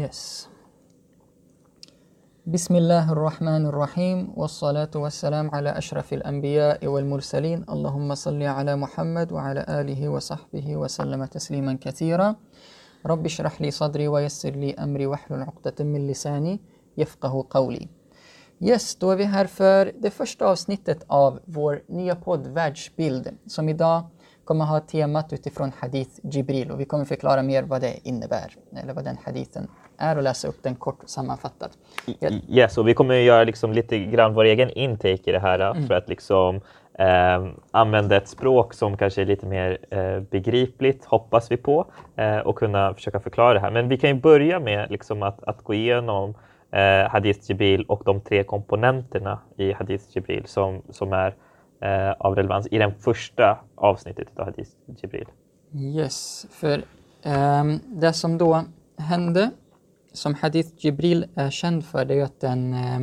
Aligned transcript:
Yes. 0.00 0.48
بسم 2.46 2.76
الله 2.76 3.12
الرحمن 3.12 3.66
الرحيم 3.66 4.32
والصلاة 4.36 4.90
والسلام 4.94 5.50
على 5.50 5.78
أشرف 5.78 6.12
الأنبياء 6.12 6.86
والمرسلين 6.86 7.64
اللهم 7.68 8.14
صل 8.14 8.42
على 8.42 8.76
محمد 8.76 9.32
وعلى 9.32 9.66
آله 9.68 10.08
وصحبه 10.08 10.76
وسلم 10.76 11.24
تسليما 11.24 11.78
كثيرا 11.80 12.36
رب 13.06 13.24
اشرح 13.26 13.60
لي 13.60 13.70
صدري 13.70 14.08
ويسر 14.08 14.50
لي 14.50 14.74
أمري 14.74 15.06
واحلل 15.06 15.42
عقدة 15.42 15.84
من 15.84 16.14
lisani 16.14 16.58
يفقه 16.96 17.46
قولي 17.50 17.88
Yes, 18.60 18.96
då 19.00 19.10
är 19.10 19.16
vi 19.16 19.24
här 19.24 19.46
för 19.46 19.92
det 19.98 20.10
första 20.10 20.46
avsnittet 20.46 21.04
av 21.06 21.40
vår 21.44 21.82
nya 21.88 22.16
podd 22.16 22.46
Världsbild 22.46 23.36
som 23.46 23.68
idag 23.68 24.04
kommer 24.44 24.64
ha 24.64 24.80
temat 24.80 25.32
utifrån 25.32 25.72
Hadith 25.78 26.20
Jibril 26.22 26.70
och 26.70 26.80
vi 26.80 26.84
kommer 26.84 27.04
förklara 27.04 27.42
mer 27.42 27.62
vad 27.62 27.80
det 27.80 28.08
innebär 28.08 28.56
eller 28.76 28.94
vad 28.94 29.04
den 29.04 29.16
hadithen 29.24 29.68
är 30.00 30.16
och 30.16 30.22
läsa 30.22 30.48
upp 30.48 30.62
den 30.62 30.74
kort 30.74 30.98
sammanfattat. 31.06 31.70
Yes, 32.48 32.78
och 32.78 32.88
vi 32.88 32.94
kommer 32.94 33.14
göra 33.14 33.44
liksom 33.44 33.72
lite 33.72 33.98
grann 33.98 34.34
vår 34.34 34.44
egen 34.44 34.70
intake 34.70 35.30
i 35.30 35.32
det 35.32 35.38
här 35.38 35.58
mm. 35.58 35.86
för 35.86 35.94
att 35.94 36.08
liksom 36.08 36.60
eh, 36.98 37.46
använda 37.70 38.16
ett 38.16 38.28
språk 38.28 38.74
som 38.74 38.96
kanske 38.96 39.22
är 39.22 39.26
lite 39.26 39.46
mer 39.46 39.78
eh, 39.90 40.20
begripligt, 40.20 41.04
hoppas 41.04 41.50
vi 41.50 41.56
på, 41.56 41.86
eh, 42.16 42.38
och 42.38 42.56
kunna 42.56 42.94
försöka 42.94 43.20
förklara 43.20 43.54
det 43.54 43.60
här. 43.60 43.70
Men 43.70 43.88
vi 43.88 43.96
kan 43.96 44.10
ju 44.10 44.20
börja 44.20 44.60
med 44.60 44.90
liksom 44.90 45.22
att, 45.22 45.44
att 45.44 45.64
gå 45.64 45.74
igenom 45.74 46.34
eh, 46.70 47.10
Hadith 47.10 47.50
Jibril 47.50 47.84
och 47.88 48.02
de 48.04 48.20
tre 48.20 48.44
komponenterna 48.44 49.38
i 49.56 49.72
Hadith 49.72 50.04
Jibril 50.10 50.46
som, 50.46 50.82
som 50.90 51.12
är 51.12 51.34
eh, 51.80 52.12
av 52.18 52.36
relevans 52.36 52.68
i 52.70 52.78
det 52.78 52.92
första 53.00 53.58
avsnittet 53.74 54.28
av 54.36 54.44
Hadith 54.44 54.70
Jibril. 55.02 55.26
Yes, 55.74 56.46
för 56.50 56.82
um, 57.24 57.80
det 57.86 58.12
som 58.12 58.38
då 58.38 58.64
hände, 58.98 59.50
som 60.12 60.34
Hadith 60.34 60.70
Jibril 60.76 61.26
är 61.34 61.50
känd 61.50 61.84
för, 61.84 62.04
det 62.04 62.14
är 62.14 62.24
att 62.24 62.40
den, 62.40 62.74
eh, 62.74 63.00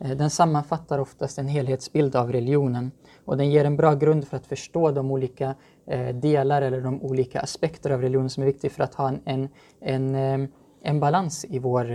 eh, 0.00 0.16
den 0.16 0.30
sammanfattar 0.30 0.98
oftast 0.98 1.38
en 1.38 1.48
helhetsbild 1.48 2.16
av 2.16 2.32
religionen 2.32 2.90
och 3.24 3.36
den 3.36 3.50
ger 3.50 3.64
en 3.64 3.76
bra 3.76 3.94
grund 3.94 4.28
för 4.28 4.36
att 4.36 4.46
förstå 4.46 4.90
de 4.90 5.10
olika 5.10 5.54
eh, 5.86 6.08
delar 6.08 6.62
eller 6.62 6.80
de 6.80 7.02
olika 7.02 7.40
aspekter 7.40 7.90
av 7.90 8.00
religionen 8.00 8.30
som 8.30 8.42
är 8.42 8.46
viktiga 8.46 8.70
för 8.70 8.82
att 8.82 8.94
ha 8.94 9.08
en, 9.08 9.20
en, 9.24 9.48
en, 9.80 10.48
en 10.82 11.00
balans 11.00 11.44
i 11.44 11.58
vår 11.58 11.92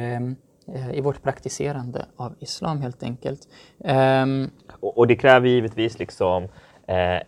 i 0.94 1.02
vårt 1.02 1.24
praktiserande 1.24 2.06
av 2.16 2.36
islam 2.40 2.82
helt 2.82 3.04
enkelt. 3.04 3.40
Ehm, 3.84 4.50
och, 4.80 4.98
och, 4.98 5.08
det 5.08 5.16
kräver 5.16 5.48
givetvis 5.48 6.00
liksom 6.00 6.48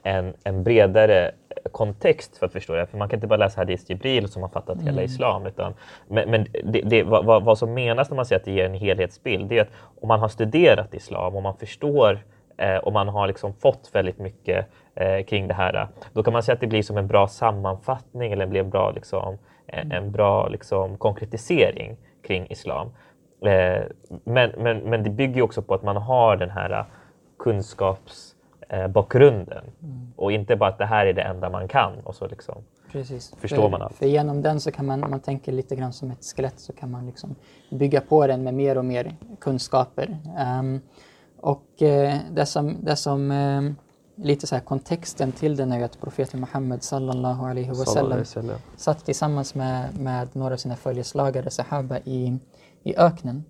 en, 0.04 0.34
en 0.44 0.64
bredare 0.64 1.32
kontext 1.72 2.38
för 2.38 2.46
att 2.46 2.52
förstå 2.52 2.74
det. 2.74 2.86
För 2.86 2.98
man 2.98 3.10
kan 3.10 3.18
inte 3.18 3.28
bara 3.28 3.38
läsa 3.38 3.62
Hadith 3.62 3.84
Jibril 3.88 4.28
som 4.28 4.42
har 4.42 4.50
fattat 4.50 4.76
mm. 4.76 4.86
hela 4.86 5.04
islam. 5.04 5.46
Utan, 5.46 5.74
men 6.08 6.30
men 6.30 6.48
det, 6.64 6.82
det, 6.82 7.04
vad, 7.04 7.44
vad, 7.44 7.58
som 7.58 7.74
menas 7.74 8.10
när 8.10 8.16
man 8.16 8.26
säger 8.26 8.40
att 8.40 8.46
det 8.46 8.52
ger 8.52 8.66
en 8.66 8.74
helhetsbild, 8.74 9.50
det 9.50 9.58
är 9.58 9.62
att 9.62 9.72
om 10.02 10.08
man 10.08 10.20
har 10.20 10.28
studerat 10.28 10.94
islam 10.94 11.36
och 11.36 11.44
man 11.44 11.58
förstår 11.58 12.20
eh, 12.58 12.76
och 12.76 12.94
man 12.94 13.08
har 13.08 13.28
liksom 13.28 13.54
fått 13.54 13.90
väldigt 13.94 14.20
mycket 14.20 14.66
eh, 14.96 15.24
kring 15.24 15.48
det 15.48 15.54
här, 15.54 15.88
då 16.14 16.24
kan 16.24 16.34
man 16.34 16.44
säga 16.44 16.54
att 16.54 16.62
det 16.62 16.68
blir 16.68 16.84
som 16.84 16.98
en 16.98 17.08
bra 17.08 17.28
sammanfattning 17.28 18.32
eller 18.32 18.46
blir 18.46 18.62
en 18.62 18.70
bra, 18.70 18.92
liksom, 18.92 19.38
en, 19.68 19.92
en 19.92 20.12
bra 20.12 20.48
liksom, 20.48 20.98
konkretisering 20.98 21.98
kring 22.28 22.48
islam. 22.50 22.88
Eh, 23.46 23.84
men, 24.24 24.52
men, 24.58 24.78
men 24.78 25.04
det 25.04 25.10
bygger 25.10 25.42
också 25.42 25.62
på 25.62 25.74
att 25.74 25.84
man 25.84 25.98
har 25.98 26.38
den 26.38 26.50
här 26.50 26.86
eh, 28.72 28.78
kunskapsbakgrunden 28.78 29.64
mm. 29.84 30.14
och 30.16 30.32
inte 30.32 30.56
bara 30.56 30.70
att 30.70 30.78
det 30.78 30.86
här 30.86 31.06
är 31.06 31.14
det 31.14 31.22
enda 31.22 31.50
man 31.50 31.68
kan 31.68 32.00
och 32.04 32.16
så 32.16 32.28
liksom 32.28 32.56
Precis. 32.92 33.34
förstår 33.38 33.62
för, 33.62 33.70
man 33.70 33.82
allt. 33.82 33.96
För 33.96 34.06
genom 34.06 34.42
den 34.42 34.60
så 34.60 34.72
kan 34.72 34.86
man, 34.86 35.00
man 35.00 35.20
tänker 35.20 35.52
lite 35.52 35.76
grann 35.76 35.94
som 35.94 36.12
ett 36.12 36.24
skelett, 36.24 36.60
så 36.60 36.74
kan 36.74 36.92
man 36.92 37.06
liksom 37.06 37.36
bygga 37.70 38.02
på 38.02 38.28
den 38.28 38.44
med 38.44 38.54
mer 38.54 38.78
och 38.78 38.86
mer 38.86 39.16
kunskaper. 39.40 40.18
Um, 40.60 40.82
och 41.42 41.66
uh, 41.82 42.16
det 42.32 42.46
som, 42.46 42.78
det 42.82 42.96
som 42.96 43.32
uh, 43.32 43.72
lite 44.16 44.48
så 44.48 44.56
här 44.56 44.64
kontexten 44.64 45.32
till 45.32 45.56
den 45.56 45.72
är 45.72 45.78
ju 45.78 45.84
att 45.84 46.02
profeten 46.02 46.40
Muhammed 46.40 46.84
sallallahu 46.84 47.46
alaihi 47.46 47.70
wasallam 47.70 48.24
satt 48.78 49.06
tillsammans 49.06 49.56
med, 49.56 50.00
med 50.00 50.28
några 50.34 50.54
av 50.54 50.58
sina 50.58 50.76
följeslagare, 50.76 51.50
sahaba, 51.50 51.98
i 51.98 52.40
i 52.84 52.96
öknen. 52.98 53.44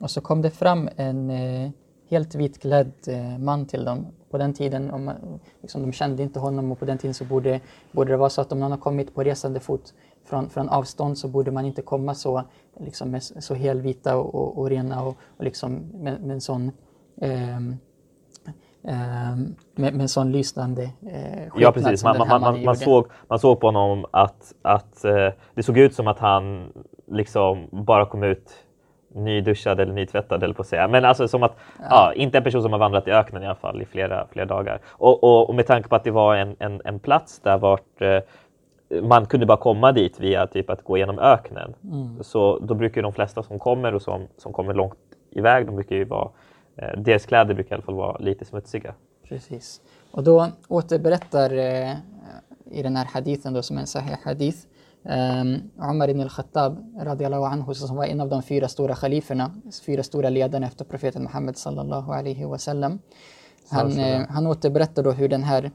Och 0.00 0.10
så 0.10 0.20
kom 0.20 0.42
det 0.42 0.50
fram 0.50 0.88
en 0.96 1.30
eh, 1.30 1.70
helt 2.08 2.34
vitklädd 2.34 2.92
eh, 3.06 3.38
man 3.38 3.66
till 3.66 3.84
dem. 3.84 4.06
På 4.30 4.38
den 4.38 4.54
tiden, 4.54 4.90
om 4.90 5.04
man, 5.04 5.40
liksom, 5.62 5.82
de 5.82 5.92
kände 5.92 6.22
inte 6.22 6.40
honom 6.40 6.72
och 6.72 6.78
på 6.78 6.84
den 6.84 6.98
tiden 6.98 7.14
så 7.14 7.24
borde, 7.24 7.60
borde 7.92 8.10
det 8.10 8.16
vara 8.16 8.30
så 8.30 8.40
att 8.40 8.52
om 8.52 8.60
någon 8.60 8.70
har 8.70 8.78
kommit 8.78 9.14
på 9.14 9.22
resande 9.22 9.60
fot 9.60 9.94
från, 10.24 10.50
från 10.50 10.68
avstånd 10.68 11.18
så 11.18 11.28
borde 11.28 11.50
man 11.50 11.64
inte 11.64 11.82
komma 11.82 12.14
så, 12.14 12.42
liksom, 12.80 13.10
med, 13.10 13.22
så 13.22 13.54
helvita 13.54 14.16
och, 14.16 14.34
och, 14.34 14.58
och 14.58 14.70
rena 14.70 15.04
och, 15.04 15.16
och 15.36 15.44
liksom, 15.44 15.74
med, 15.94 16.20
med 16.20 16.34
en 16.34 16.40
sån 16.40 16.72
eh, 17.20 17.60
med, 19.74 19.94
med 19.94 20.00
en 20.00 20.08
sån 20.08 20.32
lysande 20.32 20.82
eh, 20.82 21.48
Ja 21.56 21.72
precis, 21.72 22.04
man, 22.04 22.18
man, 22.18 22.40
man, 22.40 22.64
man, 22.64 22.76
såg, 22.76 23.06
man 23.28 23.38
såg 23.38 23.60
på 23.60 23.66
honom 23.66 24.04
att, 24.10 24.54
att 24.62 25.04
eh, 25.04 25.28
det 25.54 25.62
såg 25.62 25.78
ut 25.78 25.94
som 25.94 26.08
att 26.08 26.18
han 26.18 26.72
liksom 27.06 27.68
bara 27.72 28.06
kom 28.06 28.22
ut 28.22 28.65
nyduschad 29.16 29.80
eller 29.80 29.92
nytvättad 29.92 30.42
eller 30.42 30.54
på 30.54 30.62
att 30.62 30.68
säga. 30.68 30.88
Men 30.88 31.04
alltså 31.04 31.28
som 31.28 31.42
att, 31.42 31.56
ja. 31.78 31.84
ja. 31.90 32.12
inte 32.12 32.38
en 32.38 32.44
person 32.44 32.62
som 32.62 32.72
har 32.72 32.78
vandrat 32.78 33.08
i 33.08 33.10
öknen 33.10 33.42
i 33.42 33.46
alla 33.46 33.54
fall 33.54 33.82
i 33.82 33.84
flera, 33.84 34.26
flera 34.30 34.46
dagar. 34.46 34.80
Och, 34.86 35.24
och, 35.24 35.48
och 35.48 35.54
med 35.54 35.66
tanke 35.66 35.88
på 35.88 35.96
att 35.96 36.04
det 36.04 36.10
var 36.10 36.36
en, 36.36 36.56
en, 36.58 36.80
en 36.84 36.98
plats 36.98 37.40
där 37.40 37.58
vart 37.58 38.02
eh, 38.02 38.18
man 39.02 39.26
kunde 39.26 39.46
bara 39.46 39.56
komma 39.56 39.92
dit 39.92 40.20
via 40.20 40.46
typ 40.46 40.70
att 40.70 40.84
gå 40.84 40.96
igenom 40.96 41.18
öknen. 41.18 41.74
Mm. 41.84 42.18
Så 42.22 42.58
då 42.58 42.74
brukar 42.74 43.02
de 43.02 43.12
flesta 43.12 43.42
som 43.42 43.58
kommer 43.58 43.94
och 43.94 44.02
som, 44.02 44.26
som 44.36 44.52
kommer 44.52 44.74
långt 44.74 44.98
iväg, 45.30 45.66
de 45.66 45.74
brukar 45.74 45.96
ju 45.96 46.04
vara, 46.04 46.28
eh, 46.76 46.98
deras 46.98 47.26
kläder 47.26 47.54
brukar 47.54 47.70
i 47.70 47.74
alla 47.74 47.82
fall 47.82 47.94
vara 47.94 48.18
lite 48.18 48.44
smutsiga. 48.44 48.94
Precis. 49.28 49.80
Och 50.10 50.22
då 50.22 50.48
återberättar 50.68 51.56
eh, 51.56 51.92
i 52.70 52.82
den 52.82 52.96
här 52.96 53.04
hadithen 53.04 53.54
då 53.54 53.62
som 53.62 53.78
en 53.78 53.86
sahih 53.86 54.16
hadith 54.24 54.58
Umar 55.90 56.08
ibn 56.08 56.20
al-Khattab 56.20 56.78
anhu, 57.52 57.74
som 57.74 57.96
var 57.96 58.04
en 58.04 58.20
av 58.20 58.28
de 58.28 58.42
fyra 58.42 58.68
stora 58.68 58.94
khaliferna, 58.94 59.50
fyra 59.86 60.02
stora 60.02 60.30
ledarna 60.30 60.66
efter 60.66 60.84
profeten 60.84 61.22
Muhammed 61.22 61.56
sallallahu 61.56 62.12
alaihi 62.12 62.44
wasallam. 62.44 62.98
Han, 63.70 63.98
eh, 63.98 64.22
han 64.28 64.46
återberättar 64.46 65.02
då 65.02 65.12
hur 65.12 65.28
den 65.28 65.42
här 65.44 65.70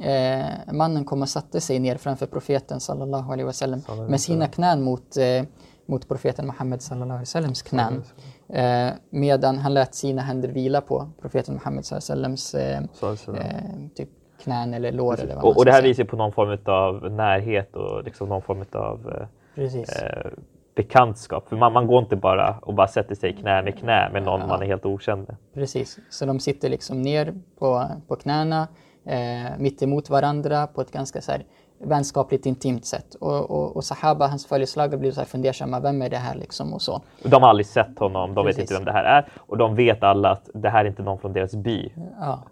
eh, 0.00 0.72
mannen 0.72 1.04
kom 1.04 1.22
och 1.22 1.28
satte 1.28 1.60
sig 1.60 1.78
ner 1.78 1.96
framför 1.96 2.26
profeten 2.26 2.80
sallallahu 2.80 3.32
alaihi 3.32 3.46
wasallam 3.46 3.82
med 4.08 4.20
sina 4.20 4.46
knän 4.46 4.82
mot, 4.82 5.16
eh, 5.16 5.42
mot 5.86 6.08
profeten 6.08 6.46
Muhammed 6.46 6.82
sallallahu 6.82 7.12
alaihi 7.12 7.20
wasallams 7.20 7.62
knän. 7.62 8.02
Eh, 8.48 8.90
medan 9.10 9.58
han 9.58 9.74
lät 9.74 9.94
sina 9.94 10.22
händer 10.22 10.48
vila 10.48 10.80
på 10.80 11.10
profeten 11.20 11.54
Muhammed 11.54 11.84
sallallahu 11.84 12.12
alaihi 12.12 12.32
wasallams 12.32 12.54
eh, 12.54 13.88
typ 13.94 14.08
knän 14.46 14.74
eller 14.74 14.92
lår. 14.92 15.20
Eller 15.20 15.34
vad 15.34 15.44
och, 15.44 15.56
och 15.56 15.64
det 15.64 15.72
här 15.72 15.82
visar 15.82 16.04
på 16.04 16.16
någon 16.16 16.32
form 16.32 16.58
av 16.64 17.12
närhet 17.12 17.76
och 17.76 18.04
liksom 18.04 18.28
någon 18.28 18.42
form 18.42 18.64
av 18.72 19.26
eh, 19.56 20.30
bekantskap. 20.74 21.48
För 21.48 21.56
man, 21.56 21.72
man 21.72 21.86
går 21.86 22.02
inte 22.02 22.16
bara 22.16 22.58
och 22.62 22.74
bara 22.74 22.88
sätter 22.88 23.14
sig 23.14 23.32
knä 23.32 23.68
i 23.68 23.72
knä 23.72 24.10
med 24.12 24.22
någon 24.22 24.40
ja. 24.40 24.46
man 24.46 24.62
är 24.62 24.66
helt 24.66 24.86
okänd 24.86 25.28
med. 25.28 25.36
Precis, 25.54 25.98
så 26.10 26.26
de 26.26 26.40
sitter 26.40 26.68
liksom 26.68 27.02
ner 27.02 27.34
på, 27.58 27.84
på 28.08 28.16
knäna 28.16 28.68
eh, 29.04 29.58
mitt 29.58 29.82
emot 29.82 30.10
varandra 30.10 30.66
på 30.66 30.80
ett 30.80 30.92
ganska 30.92 31.20
så 31.20 31.32
här, 31.32 31.44
vänskapligt 31.78 32.46
intimt 32.46 32.86
sätt. 32.86 33.14
Och, 33.14 33.50
och, 33.50 33.76
och 33.76 33.84
Sahaba, 33.84 34.26
hans 34.26 34.46
följeslagare, 34.46 35.00
blir 35.00 35.12
så 35.12 35.20
här 35.20 35.26
fundersamma. 35.26 35.80
Vem 35.80 36.02
är 36.02 36.10
det 36.10 36.16
här 36.16 36.34
liksom 36.34 36.74
och 36.74 36.82
så. 36.82 37.02
De 37.22 37.42
har 37.42 37.50
aldrig 37.50 37.66
sett 37.66 37.98
honom, 37.98 38.34
de 38.34 38.44
Precis. 38.44 38.58
vet 38.58 38.62
inte 38.62 38.74
vem 38.74 38.84
det 38.84 38.92
här 38.92 39.04
är 39.04 39.28
och 39.36 39.56
de 39.56 39.74
vet 39.74 40.02
alla 40.02 40.30
att 40.30 40.50
det 40.54 40.68
här 40.68 40.84
är 40.84 40.88
inte 40.88 41.02
någon 41.02 41.18
från 41.18 41.32
deras 41.32 41.54
by. 41.54 41.92
Ja. 42.20 42.42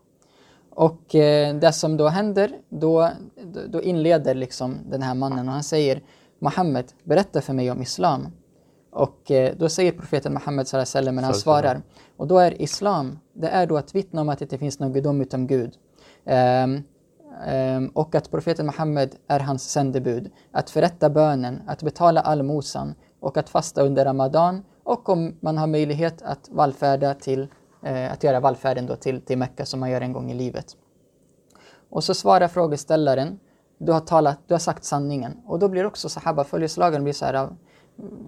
Och 0.75 1.15
eh, 1.15 1.55
det 1.55 1.73
som 1.73 1.97
då 1.97 2.09
händer, 2.09 2.59
då, 2.69 3.11
då 3.69 3.83
inleder 3.83 4.35
liksom 4.35 4.79
den 4.91 5.03
här 5.03 5.15
mannen 5.15 5.49
och 5.49 5.55
han 5.55 5.63
säger 5.63 6.03
Muhammed, 6.39 6.93
berätta 7.05 7.41
för 7.41 7.53
mig 7.53 7.71
om 7.71 7.83
Islam. 7.83 8.27
Och 8.91 9.31
eh, 9.31 9.55
då 9.57 9.69
säger 9.69 9.93
profeten 9.93 10.33
Muhammed 10.33 10.69
sallam, 10.69 11.15
men 11.15 11.25
han 11.25 11.35
svarar, 11.35 11.83
och 12.17 12.27
då 12.27 12.39
är 12.39 12.63
Islam, 12.63 13.19
det 13.33 13.49
är 13.49 13.67
då 13.67 13.77
att 13.77 13.95
vittna 13.95 14.21
om 14.21 14.29
att 14.29 14.39
det 14.39 14.45
inte 14.45 14.59
finns 14.59 14.79
någon 14.79 14.93
gudom 14.93 15.21
utom 15.21 15.47
Gud. 15.47 15.73
Um, 16.65 16.83
um, 17.49 17.89
och 17.89 18.15
att 18.15 18.31
profeten 18.31 18.67
Muhammed 18.67 19.15
är 19.29 19.41
hans 19.41 19.71
sändebud. 19.71 20.31
Att 20.53 20.71
förrätta 20.71 21.11
bönen, 21.11 21.63
att 21.67 21.83
betala 21.83 22.21
allmosan 22.21 22.95
och 23.21 23.37
att 23.37 23.49
fasta 23.49 23.83
under 23.83 24.05
Ramadan 24.05 24.65
och 24.85 25.09
om 25.09 25.37
man 25.41 25.59
har 25.59 25.67
möjlighet 25.67 26.23
att 26.23 26.49
vallfärda 26.53 27.15
till 27.15 27.49
att 27.85 28.25
göra 28.25 28.41
vallfärden 28.41 28.87
då 28.87 28.97
till, 28.97 29.21
till 29.21 29.39
Mecka 29.39 29.67
som 29.67 29.81
man 29.81 29.91
gör 29.91 30.01
en 30.01 30.13
gång 30.13 30.31
i 30.31 30.35
livet. 30.35 30.77
Och 31.91 32.05
så 32.05 32.15
svarar 32.15 32.49
frågeställaren, 32.49 33.39
du 33.79 33.93
har, 33.93 34.01
talat, 34.01 34.39
du 34.47 34.55
har 34.55 34.59
sagt 34.59 34.85
sanningen. 34.85 35.33
Och 35.47 35.59
då 35.59 35.69
blir 35.69 35.87
också 35.87 36.09
sahaba, 36.09 36.45
följeslagaren 36.45 37.05
blir 37.05 37.13
så 37.13 37.25
här, 37.25 37.49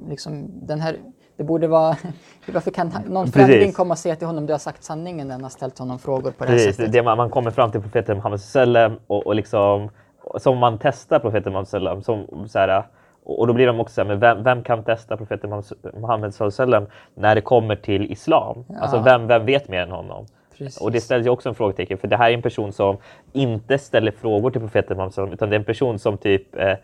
liksom 0.08 0.46
den 0.66 0.80
här, 0.80 0.96
det 1.36 1.44
borde 1.44 1.68
vara, 1.68 1.96
varför 2.52 2.70
kan 2.70 2.92
någon 3.08 3.26
främling 3.26 3.72
komma 3.72 3.94
och 3.94 3.98
säga 3.98 4.16
till 4.16 4.26
honom 4.26 4.46
du 4.46 4.52
har 4.52 4.58
sagt 4.58 4.84
sanningen 4.84 5.28
när 5.28 5.34
han 5.34 5.42
har 5.42 5.50
ställt 5.50 5.78
honom 5.78 5.98
frågor 5.98 6.30
på 6.30 6.44
det 6.44 6.50
här 6.50 6.56
Precis, 6.56 6.76
sättet? 6.76 6.92
Det 6.92 7.02
man, 7.02 7.16
man 7.16 7.30
kommer 7.30 7.50
fram 7.50 7.70
till 7.70 7.80
profeten 7.80 8.16
Muhammed 8.16 8.98
och, 9.06 9.26
och 9.26 9.34
liksom, 9.34 9.90
som 10.38 10.58
man 10.58 10.78
testar 10.82 11.18
profeten 11.18 11.52
Muhammed 11.52 12.04
som 12.04 12.48
så 12.48 12.58
här, 12.58 12.86
Och, 13.28 13.46
då 13.46 13.52
blir 13.52 13.66
de 13.66 13.80
också 13.80 13.94
så 13.94 14.00
här, 14.00 14.08
men 14.08 14.18
vem, 14.18 14.42
vem 14.42 14.62
kan 14.62 14.84
testa 14.84 15.16
profeten 15.16 15.62
Muhammed 15.94 16.34
sallam 16.34 16.86
när 17.14 17.34
det 17.34 17.40
kommer 17.40 17.76
till 17.76 18.12
islam? 18.12 18.64
Ja. 18.68 18.78
Alltså 18.80 18.98
vem, 18.98 19.26
vem 19.26 19.46
vet 19.46 19.68
mer 19.68 19.80
än 19.82 19.90
honom? 19.90 20.26
Precis. 20.58 20.80
Och 20.80 20.92
det 20.92 21.00
ställs 21.00 21.26
ju 21.26 21.30
också 21.30 21.48
en 21.48 21.54
frågetecken 21.54 21.98
för 21.98 22.08
det 22.08 22.16
här 22.16 22.30
är 22.30 22.34
en 22.34 22.42
person 22.42 22.72
som 22.72 22.96
inte 23.32 23.78
ställer 23.78 24.10
frågor 24.12 24.50
till 24.50 24.60
profeten 24.60 24.96
Muhammed 24.96 25.32
utan 25.32 25.50
det 25.50 25.56
är 25.56 25.58
en 25.58 25.64
person 25.64 25.98
som 25.98 26.18
typ 26.18 26.56
eh, 26.56 26.74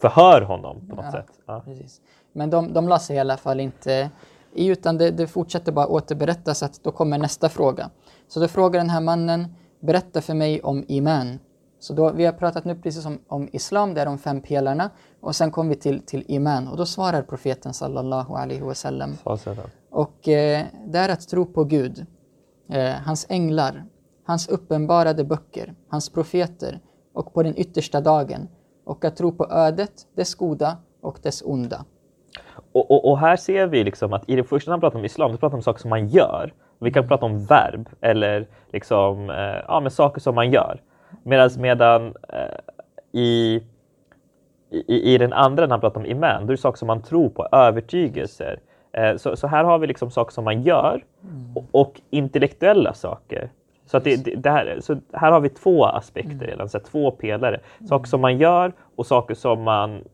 förhör 0.00 0.40
honom 0.40 0.88
på 0.90 0.96
något 0.96 1.04
Ja. 1.04 1.12
sätt. 1.12 1.26
Ja. 1.46 1.62
Precis. 1.64 2.00
Men 2.32 2.50
de, 2.50 2.72
de 2.72 2.88
la 2.88 2.98
sig 2.98 3.16
i 3.16 3.18
alla 3.18 3.36
fall 3.36 3.60
inte 3.60 4.10
i 4.54 4.66
utan 4.66 4.98
det, 4.98 5.10
det 5.10 5.26
fortsätter 5.26 5.72
bara 5.72 5.86
återberättas 5.86 6.62
att 6.62 6.80
då 6.84 6.90
kommer 6.90 7.18
nästa 7.18 7.48
fråga. 7.48 7.90
Så 8.28 8.40
då 8.40 8.48
frågar 8.48 8.80
den 8.80 8.90
här 8.90 9.00
mannen, 9.00 9.54
berätta 9.80 10.20
för 10.20 10.34
mig 10.34 10.60
om 10.62 10.84
iman. 10.88 11.38
Så 11.84 11.92
då, 11.92 12.12
vi 12.12 12.24
har 12.24 12.32
pratat 12.32 12.64
nu 12.64 12.74
precis 12.74 13.06
om, 13.06 13.18
om 13.28 13.48
islam, 13.52 13.94
det 13.94 14.00
är 14.00 14.06
de 14.06 14.18
fem 14.18 14.40
pelarna. 14.40 14.90
Och 15.20 15.36
sen 15.36 15.50
kommer 15.50 15.70
vi 15.70 15.76
till, 15.76 16.06
till 16.06 16.24
iman 16.28 16.68
och 16.68 16.76
då 16.76 16.86
svarar 16.86 17.22
profeten 17.22 17.74
sallallahu 17.74 18.34
alaihi 18.34 18.60
wasallam. 18.60 19.10
Sallam. 19.38 19.66
Och 19.90 20.28
eh, 20.28 20.64
det 20.86 20.98
är 20.98 21.08
att 21.08 21.28
tro 21.28 21.46
på 21.46 21.64
Gud, 21.64 22.06
eh, 22.70 22.92
hans 23.06 23.26
änglar, 23.28 23.84
hans 24.26 24.48
uppenbarade 24.48 25.24
böcker, 25.24 25.74
hans 25.88 26.12
profeter 26.12 26.80
och 27.14 27.34
på 27.34 27.42
den 27.42 27.58
yttersta 27.58 28.00
dagen. 28.00 28.48
Och 28.84 29.04
att 29.04 29.16
tro 29.16 29.32
på 29.32 29.46
ödet, 29.50 29.92
dess 30.16 30.34
goda 30.34 30.76
och 31.02 31.18
dess 31.22 31.42
onda. 31.42 31.84
Och, 32.72 32.90
och, 32.90 33.10
och 33.10 33.18
här 33.18 33.36
ser 33.36 33.66
vi 33.66 33.84
liksom 33.84 34.12
att 34.12 34.28
i 34.28 34.36
det 34.36 34.44
första 34.44 34.70
när 34.70 34.72
han 34.72 34.80
pratar 34.80 34.98
om 34.98 35.04
islam, 35.04 35.32
då 35.32 35.36
pratar 35.36 35.50
han 35.50 35.58
om 35.58 35.62
saker 35.62 35.80
som 35.80 35.90
man 35.90 36.08
gör. 36.08 36.54
Vi 36.80 36.90
kan 36.92 37.08
prata 37.08 37.26
om 37.26 37.44
verb 37.44 37.88
eller 38.00 38.48
liksom, 38.72 39.30
eh, 39.30 39.36
ja, 39.68 39.80
men 39.80 39.90
saker 39.90 40.20
som 40.20 40.34
man 40.34 40.50
gör. 40.50 40.80
Medan 41.22 41.50
medan 41.58 42.14
eh, 42.28 42.58
i, 43.12 43.62
i, 44.70 45.14
i 45.14 45.18
den 45.18 45.32
andra 45.32 45.66
när 45.66 45.70
han 45.70 45.80
pratar 45.80 46.00
om 46.00 46.06
iman, 46.06 46.46
då 46.46 46.52
är 46.52 46.56
det 46.56 46.62
saker 46.62 46.78
som 46.78 46.86
man 46.86 47.02
tror 47.02 47.28
på, 47.28 47.48
övertygelser. 47.52 48.60
Eh, 48.92 49.16
så, 49.16 49.36
så 49.36 49.46
här 49.46 49.64
har 49.64 49.78
vi 49.78 49.86
liksom 49.86 50.10
saker 50.10 50.32
som 50.32 50.44
man 50.44 50.62
gör 50.62 51.04
och, 51.54 51.64
och 51.70 52.00
intellektuella 52.10 52.94
saker. 52.94 53.50
Så, 53.86 53.96
att 53.96 54.04
det, 54.04 54.16
det, 54.16 54.50
här, 54.50 54.78
så 54.80 54.96
här 55.12 55.32
har 55.32 55.40
vi 55.40 55.48
två 55.48 55.84
aspekter 55.84 56.46
redan, 56.46 56.68
så 56.68 56.78
här, 56.78 56.84
två 56.84 57.10
pelare. 57.10 57.60
Saker 57.88 58.06
som 58.06 58.20
man 58.20 58.38
gör 58.38 58.72
och 58.96 59.06
saker 59.06 59.34
som 59.34 59.62
man 59.62 60.04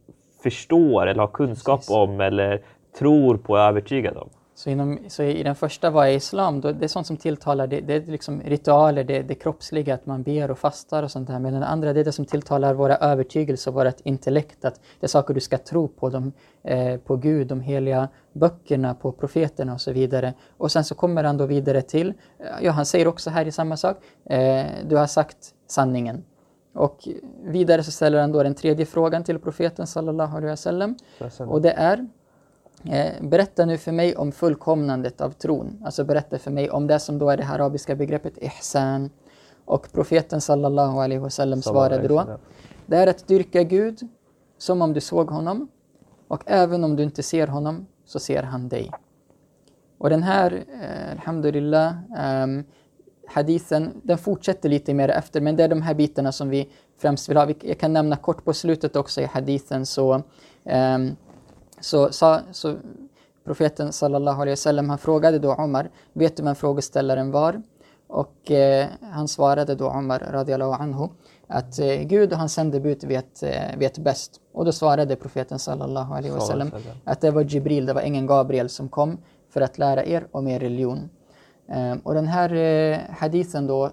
förstår 0.42 1.06
eller 1.06 1.20
har 1.20 1.28
kunskap 1.28 1.78
Precis. 1.78 1.96
om 1.96 2.20
eller 2.20 2.60
tror 2.98 3.36
på 3.36 3.52
och 3.52 3.58
är 3.58 3.68
övertygad 3.68 4.16
om. 4.16 4.28
Så, 4.60 4.70
inom, 4.70 4.98
så 5.08 5.22
i 5.22 5.42
den 5.42 5.54
första 5.54 5.90
var 5.90 6.06
islam, 6.06 6.60
då, 6.60 6.72
det 6.72 6.84
är 6.84 6.88
sånt 6.88 7.06
som 7.06 7.16
tilltalar, 7.16 7.66
det, 7.66 7.80
det 7.80 7.94
är 7.94 8.00
liksom 8.00 8.40
ritualer, 8.40 9.04
det, 9.04 9.22
det 9.22 9.34
kroppsliga, 9.34 9.94
att 9.94 10.06
man 10.06 10.22
ber 10.22 10.50
och 10.50 10.58
fastar 10.58 11.02
och 11.02 11.10
sånt 11.10 11.28
där. 11.28 11.38
Men 11.38 11.52
den 11.52 11.62
andra, 11.62 11.92
det 11.92 12.00
är 12.00 12.04
det 12.04 12.12
som 12.12 12.24
tilltalar 12.24 12.74
våra 12.74 12.96
övertygelser 12.96 13.70
vårt 13.70 14.00
intellekt, 14.02 14.64
att 14.64 14.80
det 15.00 15.06
är 15.06 15.08
saker 15.08 15.34
du 15.34 15.40
ska 15.40 15.58
tro 15.58 15.88
på, 15.88 16.08
de, 16.08 16.32
eh, 16.62 16.96
på 16.96 17.16
Gud, 17.16 17.46
de 17.46 17.60
heliga 17.60 18.08
böckerna, 18.32 18.94
på 18.94 19.12
profeterna 19.12 19.74
och 19.74 19.80
så 19.80 19.92
vidare. 19.92 20.34
Och 20.56 20.72
sen 20.72 20.84
så 20.84 20.94
kommer 20.94 21.24
han 21.24 21.36
då 21.36 21.46
vidare 21.46 21.82
till, 21.82 22.08
eh, 22.38 22.46
ja 22.62 22.72
han 22.72 22.86
säger 22.86 23.08
också 23.08 23.30
här 23.30 23.46
i 23.46 23.52
samma 23.52 23.76
sak, 23.76 23.96
eh, 24.24 24.66
du 24.88 24.96
har 24.96 25.06
sagt 25.06 25.54
sanningen. 25.66 26.24
Och 26.74 27.08
vidare 27.44 27.82
så 27.82 27.90
ställer 27.90 28.20
han 28.20 28.32
då 28.32 28.42
den 28.42 28.54
tredje 28.54 28.86
frågan 28.86 29.24
till 29.24 29.38
profeten 29.38 29.86
sallallahu 29.86 30.36
alaihi 30.36 30.50
wasallam. 30.50 30.96
Och 31.38 31.62
det 31.62 31.72
är 31.72 32.06
berätta 33.20 33.64
nu 33.64 33.78
för 33.78 33.92
mig 33.92 34.16
om 34.16 34.32
fullkomnandet 34.32 35.20
av 35.20 35.30
tron. 35.30 35.82
Alltså 35.84 36.04
berätta 36.04 36.38
för 36.38 36.50
mig 36.50 36.70
om 36.70 36.86
det 36.86 36.98
som 36.98 37.18
då 37.18 37.30
är 37.30 37.36
det 37.36 37.46
arabiska 37.46 37.94
begreppet 37.94 38.38
ihsan. 38.38 39.10
Och 39.64 39.92
profeten 39.92 40.40
sallallahu 40.40 40.98
alaihi 40.98 41.20
wasallam 41.20 41.62
svarade 41.62 42.08
då. 42.08 42.38
Det 42.86 42.96
är 42.96 43.06
att 43.06 43.26
dyrka 43.26 43.62
Gud 43.62 44.00
som 44.58 44.82
om 44.82 44.92
du 44.92 45.00
såg 45.00 45.30
honom. 45.30 45.68
Och 46.28 46.42
även 46.46 46.84
om 46.84 46.96
du 46.96 47.02
inte 47.02 47.22
ser 47.22 47.46
honom 47.46 47.86
så 48.04 48.18
ser 48.18 48.42
han 48.42 48.68
dig. 48.68 48.90
Och 49.98 50.10
den 50.10 50.22
här, 50.22 50.64
eh, 50.82 51.12
alhamdulillah, 51.12 51.94
hadithen, 53.26 54.00
den 54.02 54.18
fortsätter 54.18 54.68
lite 54.68 54.94
mer 54.94 55.08
efter, 55.08 55.40
men 55.40 55.56
det 55.56 55.64
är 55.64 55.68
de 55.68 55.82
här 55.82 55.94
bitarna 55.94 56.32
som 56.32 56.48
vi 56.48 56.72
främst 56.98 57.28
vill 57.28 57.36
ha. 57.36 57.48
Jag 57.60 57.78
kan 57.78 57.92
nämna 57.92 58.16
kort 58.16 58.44
på 58.44 58.52
slutet 58.52 58.96
också 58.96 59.20
i 59.20 59.24
hadithen 59.24 59.86
så 59.86 60.22
ehm, 60.64 61.16
så, 61.80 62.12
sa, 62.12 62.40
så 62.52 62.76
profeten 63.44 63.92
sallallahu 63.92 64.42
alaihi 64.42 64.52
wasallam, 64.52 64.88
han 64.88 64.98
frågade 64.98 65.38
då 65.38 65.54
Omar, 65.54 65.90
vet 66.12 66.36
du 66.36 66.42
vem 66.42 66.54
frågeställaren 66.54 67.30
var? 67.30 67.62
Och 68.06 68.50
eh, 68.50 68.86
han 69.00 69.28
svarade 69.28 69.74
då 69.74 69.88
Omar 69.88 70.18
radiallahu 70.32 70.82
anhu 70.82 71.08
att 71.46 71.78
eh, 71.78 72.02
Gud 72.02 72.32
och 72.32 72.38
hans 72.38 72.54
sändebud 72.54 73.04
vet, 73.04 73.42
eh, 73.42 73.78
vet 73.78 73.98
bäst. 73.98 74.40
Och 74.52 74.64
då 74.64 74.72
svarade 74.72 75.16
profeten 75.16 75.58
sallallahu 75.58 76.14
alaihi 76.14 76.34
wasallam 76.34 76.70
att 77.04 77.20
det 77.20 77.30
var 77.30 77.42
Jibril, 77.42 77.86
det 77.86 77.92
var 77.92 78.00
ängeln 78.00 78.26
Gabriel 78.26 78.68
som 78.68 78.88
kom 78.88 79.18
för 79.50 79.60
att 79.60 79.78
lära 79.78 80.04
er 80.04 80.26
om 80.30 80.48
er 80.48 80.60
religion. 80.60 81.10
Eh, 81.68 81.96
och 82.02 82.14
den 82.14 82.26
här 82.26 82.54
eh, 82.54 82.98
hadithen 83.10 83.66
då 83.66 83.90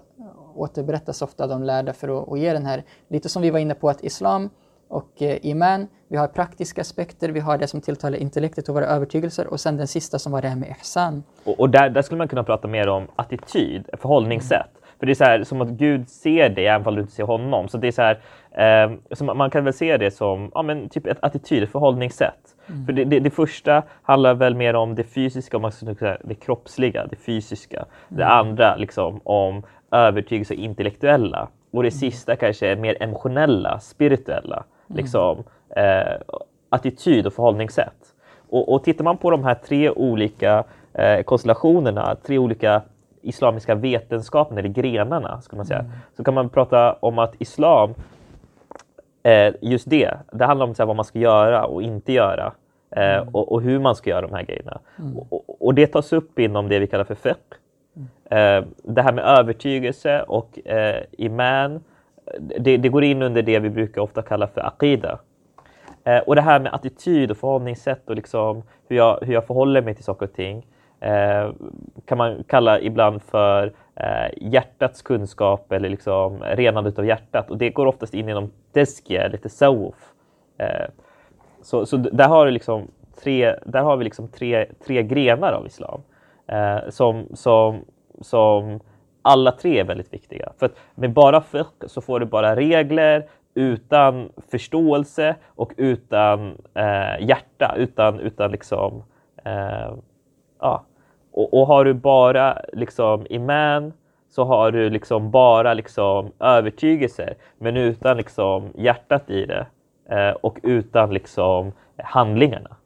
återberättas 0.54 1.22
ofta 1.22 1.44
av 1.44 1.50
de 1.50 1.62
lärda 1.62 1.92
för 1.92 2.32
att 2.32 2.38
ge 2.38 2.52
den 2.52 2.66
här, 2.66 2.84
lite 3.08 3.28
som 3.28 3.42
vi 3.42 3.50
var 3.50 3.58
inne 3.58 3.74
på 3.74 3.90
att 3.90 4.04
islam 4.04 4.50
och 4.88 5.22
eh, 5.22 5.46
iman, 5.46 5.88
vi 6.08 6.16
har 6.16 6.28
praktiska 6.28 6.80
aspekter, 6.80 7.28
vi 7.28 7.40
har 7.40 7.58
det 7.58 7.66
som 7.66 7.80
tilltalar 7.80 8.18
intellektet 8.18 8.68
och 8.68 8.74
våra 8.74 8.86
övertygelser 8.86 9.46
och 9.46 9.60
sen 9.60 9.76
den 9.76 9.86
sista 9.86 10.18
som 10.18 10.32
var 10.32 10.42
det 10.42 10.48
här 10.48 10.56
med 10.56 10.68
ihsan. 10.68 11.22
Och, 11.44 11.60
och 11.60 11.70
där, 11.70 11.90
där 11.90 12.02
skulle 12.02 12.18
man 12.18 12.28
kunna 12.28 12.44
prata 12.44 12.68
mer 12.68 12.88
om 12.88 13.06
attityd, 13.16 13.88
förhållningssätt. 13.92 14.70
För 14.98 15.06
det 15.06 15.12
är 15.12 15.14
så 15.14 15.24
här, 15.24 15.44
som 15.44 15.60
att 15.60 15.68
Gud 15.68 16.08
ser 16.08 16.48
dig 16.48 16.66
även 16.66 16.86
om 16.86 16.94
du 16.94 17.00
inte 17.00 17.12
ser 17.12 17.24
honom. 17.24 17.68
Så 17.68 17.78
det 17.78 17.88
är 17.88 17.92
så 17.92 18.02
här, 18.02 18.18
eh, 18.86 18.92
så 19.10 19.24
man, 19.24 19.50
kan 19.50 19.64
väl 19.64 19.72
se 19.72 19.96
det 19.96 20.10
som 20.10 20.50
ja, 20.54 20.62
men 20.62 20.88
typ 20.88 21.06
ett 21.06 21.18
attityd, 21.20 21.62
ett 21.62 21.70
förhållningssätt. 21.72 22.56
För 22.86 22.92
det, 22.92 23.04
det, 23.04 23.20
det 23.20 23.30
första 23.30 23.82
handlar 24.02 24.34
väl 24.34 24.54
mer 24.54 24.74
om 24.74 24.94
det 24.94 25.04
fysiska, 25.04 25.56
om 25.56 25.62
man 25.62 25.72
ska 25.72 25.94
säga, 25.94 26.18
det 26.24 26.34
kroppsliga, 26.34 27.06
det 27.06 27.16
fysiska. 27.16 27.84
Det 28.08 28.26
andra 28.26 28.76
liksom 28.76 29.20
om 29.24 29.62
övertygelse 29.90 30.54
och 30.54 30.60
intellektuella. 30.60 31.48
Och 31.70 31.82
det 31.82 31.90
sista 31.90 32.36
kanske 32.36 32.66
är 32.66 32.76
mer 32.76 33.02
emotionella, 33.02 33.80
spirituella. 33.80 34.64
Liksom, 34.88 35.44
eh, 35.76 36.12
attityd 36.68 37.26
och 37.26 37.32
förhållningssätt. 37.32 38.14
Och, 38.48 38.72
och 38.72 38.84
tittar 38.84 39.04
man 39.04 39.16
på 39.16 39.30
de 39.30 39.44
här 39.44 39.54
tre 39.54 39.90
olika 39.90 40.64
eh, 40.92 41.22
konstellationerna, 41.22 42.16
tre 42.22 42.38
olika 42.38 42.82
islamiska 43.22 43.74
vetenskaperna, 43.74 44.60
eller 44.60 44.68
grenarna, 44.68 45.40
skulle 45.40 45.56
man 45.56 45.66
säga, 45.66 45.84
så 46.16 46.24
kan 46.24 46.34
man 46.34 46.48
prata 46.48 46.92
om 46.92 47.18
att 47.18 47.34
islam, 47.38 47.94
eh, 49.22 49.54
just 49.60 49.90
det, 49.90 50.14
det 50.32 50.44
handlar 50.44 50.66
om 50.66 50.74
så 50.74 50.82
här, 50.82 50.86
vad 50.86 50.96
man 50.96 51.04
ska 51.04 51.18
göra 51.18 51.64
och 51.64 51.82
inte 51.82 52.12
göra. 52.12 52.52
Eh, 52.90 53.28
och, 53.32 53.52
och 53.52 53.62
hur 53.62 53.78
man 53.78 53.94
ska 53.94 54.10
göra 54.10 54.26
de 54.26 54.34
här 54.34 54.42
grejerna. 54.42 54.78
Och, 55.16 55.26
och, 55.32 55.66
och 55.66 55.74
det 55.74 55.86
tas 55.86 56.12
upp 56.12 56.38
inom 56.38 56.68
det 56.68 56.78
vi 56.78 56.86
kallar 56.86 57.04
för 57.04 57.14
fiqh. 57.14 57.56
Eh, 58.30 58.64
det 58.82 59.02
här 59.02 59.12
med 59.12 59.24
övertygelse 59.24 60.22
och 60.22 60.66
eh, 60.68 61.02
iman, 61.12 61.84
det, 62.58 62.76
det 62.76 62.88
går 62.88 63.04
in 63.04 63.22
under 63.22 63.42
det 63.42 63.58
vi 63.58 63.70
brukar 63.70 64.00
ofta 64.00 64.22
kalla 64.22 64.46
för 64.46 64.60
akida. 64.60 65.18
Eh, 66.04 66.18
och 66.18 66.34
det 66.34 66.42
här 66.42 66.60
med 66.60 66.74
attityd 66.74 67.30
och 67.30 67.36
förhållningssätt 67.36 68.10
och 68.10 68.16
liksom 68.16 68.62
hur, 68.88 68.96
jag, 68.96 69.18
hur 69.22 69.34
jag 69.34 69.46
förhåller 69.46 69.82
mig 69.82 69.94
till 69.94 70.04
saker 70.04 70.26
och 70.26 70.32
ting 70.32 70.66
eh, 71.00 71.50
kan 72.04 72.18
man 72.18 72.44
kalla 72.44 72.80
ibland 72.80 73.22
för 73.22 73.72
eh, 73.96 74.28
hjärtats 74.36 75.02
kunskap 75.02 75.72
eller 75.72 75.88
liksom 75.88 76.42
renandet 76.42 76.98
av 76.98 77.06
hjärtat. 77.06 77.50
Och 77.50 77.58
det 77.58 77.70
går 77.70 77.86
oftast 77.86 78.14
in 78.14 78.28
inom 78.28 78.50
Deskia, 78.72 79.28
lite 79.28 79.42
tasawwuf. 79.42 80.12
Eh, 80.58 80.86
så 81.62 81.86
så 81.86 81.96
där 81.96 82.28
har, 82.28 82.46
du 82.46 82.50
liksom 82.50 82.88
tre, 83.22 83.54
där 83.66 83.82
har 83.82 83.96
vi 83.96 84.04
liksom 84.04 84.28
tre, 84.28 84.66
tre 84.86 85.02
grenar 85.02 85.52
av 85.52 85.66
islam 85.66 86.00
eh, 86.46 86.78
som, 86.88 87.26
som, 87.34 87.84
som 88.20 88.80
alla 89.28 89.52
tre 89.52 89.80
är 89.80 89.84
väldigt 89.84 90.12
viktiga. 90.12 90.52
För 90.58 90.66
att 90.66 90.76
med 90.94 91.12
bara 91.12 91.40
fiqh 91.40 91.86
så 91.86 92.00
får 92.00 92.20
du 92.20 92.26
bara 92.26 92.56
regler 92.56 93.28
utan 93.54 94.28
förståelse 94.50 95.36
och 95.46 95.72
utan 95.76 96.56
eh, 96.74 97.26
hjärta, 97.28 97.74
utan, 97.76 98.20
utan 98.20 98.50
liksom 98.50 99.02
eh, 99.44 99.92
ja. 100.60 100.84
Och, 101.32 101.54
och 101.54 101.66
har 101.66 101.84
du 101.84 101.94
bara 101.94 102.58
liksom 102.72 103.26
iman 103.30 103.92
så 104.30 104.44
har 104.44 104.70
du 104.70 104.90
liksom 104.90 105.30
bara 105.30 105.74
liksom 105.74 106.32
övertygelser 106.40 107.34
men 107.58 107.76
utan 107.76 108.16
liksom 108.16 108.72
hjärtat 108.74 109.30
i 109.30 109.46
det 109.46 109.66
eh, 110.10 110.30
och 110.30 110.58
utan 110.62 111.14
liksom 111.14 111.72
handlingarna. 111.96 112.76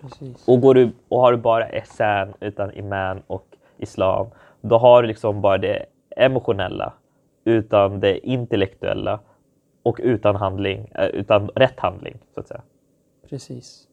Precis. 0.00 0.48
Och, 0.48 0.60
går 0.60 0.74
du, 0.74 0.90
och 1.08 1.20
har 1.20 1.32
du 1.32 1.38
bara 1.38 1.72
ihsan 1.72 2.32
utan 2.40 2.72
iman 2.72 3.22
och 3.26 3.46
islam, 3.78 4.26
då 4.62 4.78
har 4.78 5.02
du 5.02 5.08
liksom 5.08 5.40
bara 5.40 5.58
det 5.58 5.86
emotionella 6.16 6.92
utan 7.44 8.00
det 8.00 8.26
intellektuella 8.26 9.20
och 9.82 10.00
utan 10.02 10.36
handling, 10.36 10.92
eh, 10.94 11.06
utan 11.06 11.48
rätt 11.48 11.80
handling 11.80 12.18
så 12.34 12.40
att 12.40 12.48
säga. 12.48 12.62
Precis. 13.28 13.88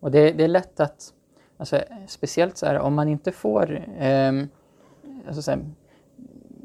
Och 0.00 0.10
det, 0.10 0.32
det 0.32 0.44
är 0.44 0.48
lätt 0.48 0.80
att, 0.80 1.12
alltså, 1.56 1.80
speciellt 2.06 2.56
så 2.56 2.66
här 2.66 2.78
om 2.78 2.94
man 2.94 3.08
inte 3.08 3.32
får, 3.32 3.84
eh, 3.98 4.32
alltså 5.26 5.42
så 5.42 5.50
här, 5.50 5.60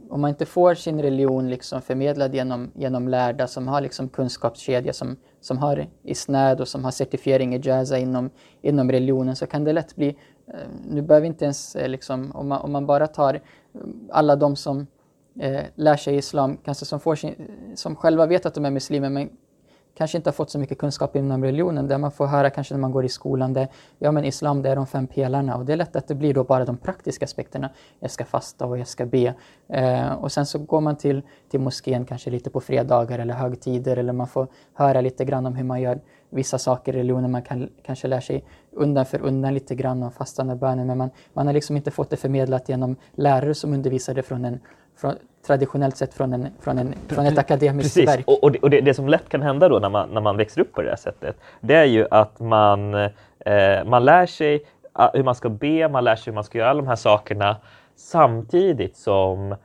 om 0.10 0.22
man 0.22 0.30
inte 0.30 0.46
får 0.46 0.76
sin 0.76 1.02
religion 1.02 1.50
liksom 1.50 1.82
förmedlad 1.82 2.36
genom, 2.36 2.72
genom 2.76 3.08
lärda 3.08 3.48
som 3.48 3.68
har 3.68 3.82
liksom 3.82 4.10
kunskapskedja, 4.10 4.94
som, 4.94 5.18
som 5.42 5.58
har 5.58 5.88
isnad 6.04 6.62
och 6.62 6.68
som 6.68 6.84
har 6.84 6.92
certifiering 6.92 7.56
i 7.56 7.62
jaza 7.64 7.98
inom, 7.98 8.30
inom 8.62 8.92
religionen 8.92 9.36
så 9.36 9.48
kan 9.48 9.64
det 9.64 9.74
lätt 9.74 9.96
bli, 9.96 10.18
Eh, 10.48 10.68
nu 10.90 11.02
behöver 11.02 11.28
inte 11.28 11.46
ens, 11.46 11.76
eh, 11.76 11.90
liksom, 11.90 12.32
om, 12.32 12.48
man, 12.48 12.62
om 12.62 12.72
man 12.72 12.86
bara 12.86 13.08
tar 13.08 13.34
eh, 13.34 13.40
alla 14.10 14.36
de 14.36 14.56
som 14.56 14.88
eh, 15.40 15.62
lär 15.76 15.98
sig 15.98 16.16
islam, 16.16 16.58
kanske 16.66 16.86
som, 16.86 17.00
får 17.00 17.16
sin, 17.16 17.36
som 17.76 17.96
själva 17.96 18.26
vet 18.26 18.46
att 18.46 18.54
de 18.54 18.66
är 18.66 18.72
muslimer 18.72 19.10
men 19.10 19.30
kanske 19.98 20.18
inte 20.18 20.30
har 20.30 20.34
fått 20.34 20.50
så 20.50 20.60
mycket 20.60 20.78
kunskap 20.78 21.16
inom 21.16 21.44
religionen. 21.44 21.88
Det 21.88 21.98
man 21.98 22.12
får 22.12 22.28
höra 22.28 22.50
kanske 22.50 22.74
när 22.74 22.82
man 22.82 22.92
går 22.92 23.06
i 23.06 23.10
skolan, 23.10 23.54
det, 23.54 23.68
ja 24.00 24.12
men 24.12 24.26
islam 24.26 24.62
det 24.62 24.70
är 24.70 24.76
de 24.76 24.88
fem 24.88 25.08
pelarna 25.08 25.58
och 25.58 25.66
det 25.66 25.74
är 25.74 25.78
lätt 25.78 25.96
att 25.96 26.08
det 26.08 26.16
blir 26.16 26.34
då 26.34 26.44
bara 26.44 26.66
de 26.66 26.78
praktiska 26.78 27.26
aspekterna. 27.26 27.70
Jag 28.00 28.12
ska 28.12 28.26
fasta 28.26 28.66
och 28.66 28.78
jag 28.78 28.88
ska 28.88 29.06
be. 29.06 29.34
Eh, 29.68 30.14
och 30.14 30.32
sen 30.32 30.46
så 30.46 30.60
går 30.60 30.82
man 30.82 30.96
till, 30.96 31.22
till 31.50 31.60
moskén 31.60 32.06
kanske 32.06 32.30
lite 32.30 32.50
på 32.50 32.62
fredagar 32.62 33.20
eller 33.20 33.34
högtider 33.34 33.98
eller 33.98 34.14
man 34.14 34.28
får 34.28 34.48
höra 34.74 35.02
lite 35.02 35.26
grann 35.26 35.46
om 35.46 35.56
hur 35.56 35.64
man 35.64 35.82
gör 35.82 36.00
vissa 36.30 36.58
saker 36.58 36.96
i 36.96 37.00
religionen. 37.00 37.32
Man 37.32 37.42
kan 37.42 37.70
kanske 37.86 38.08
lär 38.08 38.22
sig 38.22 38.46
undan 38.72 39.06
för 39.06 39.22
undan 39.22 39.54
lite 39.54 39.76
grann 39.76 40.04
om 40.04 40.12
fastan 40.12 40.50
och 40.50 40.58
bönen 40.58 40.88
men 40.88 40.98
man, 40.98 41.10
man 41.34 41.48
har 41.48 41.54
liksom 41.54 41.78
inte 41.78 41.92
fått 41.92 42.10
det 42.10 42.18
förmedlat 42.18 42.70
genom 42.70 42.96
lärare 43.16 43.54
som 43.54 43.74
undervisade 43.74 44.24
från 44.24 44.46
en 44.46 44.60
från, 44.96 45.16
traditionellt 45.48 45.98
sett 45.98 46.14
från, 46.14 46.34
en, 46.34 46.48
från, 46.60 46.78
en, 46.78 46.94
från 47.08 47.26
ett 47.26 47.38
akademiskt 47.38 47.96
Precis. 47.96 48.10
verk. 48.10 48.28
Och, 48.28 48.44
och, 48.44 48.52
det, 48.52 48.60
och 48.60 48.70
det, 48.70 48.82
det, 48.82 48.94
som 48.94 49.08
lätt 49.08 49.30
kan 49.30 49.42
hända 49.42 49.70
då 49.70 49.80
när 49.80 49.90
man, 49.90 50.10
när 50.10 50.22
man 50.22 50.38
växer 50.38 50.62
upp 50.62 50.74
på 50.74 50.82
det 50.82 50.90
här 50.90 50.96
sättet, 50.96 51.38
det 51.62 51.76
är 51.76 51.86
ju 51.86 52.08
att 52.12 52.40
man, 52.40 52.94
eh, 52.94 53.84
man 53.86 54.06
lär 54.06 54.26
sig 54.26 54.66
ah, 54.94 55.10
hur 55.14 55.24
man 55.24 55.36
ska 55.36 55.50
be, 55.50 55.90
man 55.90 56.04
lär 56.04 56.16
sig 56.16 56.32
hur 56.32 56.36
man 56.36 56.44
ska 56.44 56.58
göra 56.58 56.70
alla 56.70 56.82
de 56.82 56.88
här 56.88 56.96
sakerna 56.96 57.58
samtidigt 57.96 58.98
som 58.98 59.56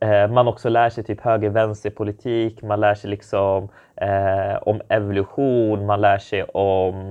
eh, 0.00 0.28
man 0.28 0.48
också 0.48 0.68
lär 0.68 0.90
sig 0.90 1.04
typ 1.04 1.20
höger-vänster-politik, 1.20 2.62
man 2.62 2.80
lär 2.80 2.94
sig 2.94 3.10
liksom 3.10 3.68
eh, 3.96 4.56
om 4.62 4.80
evolution, 4.88 5.86
man 5.86 6.00
lär 6.00 6.18
sig 6.18 6.44
om, 6.44 7.10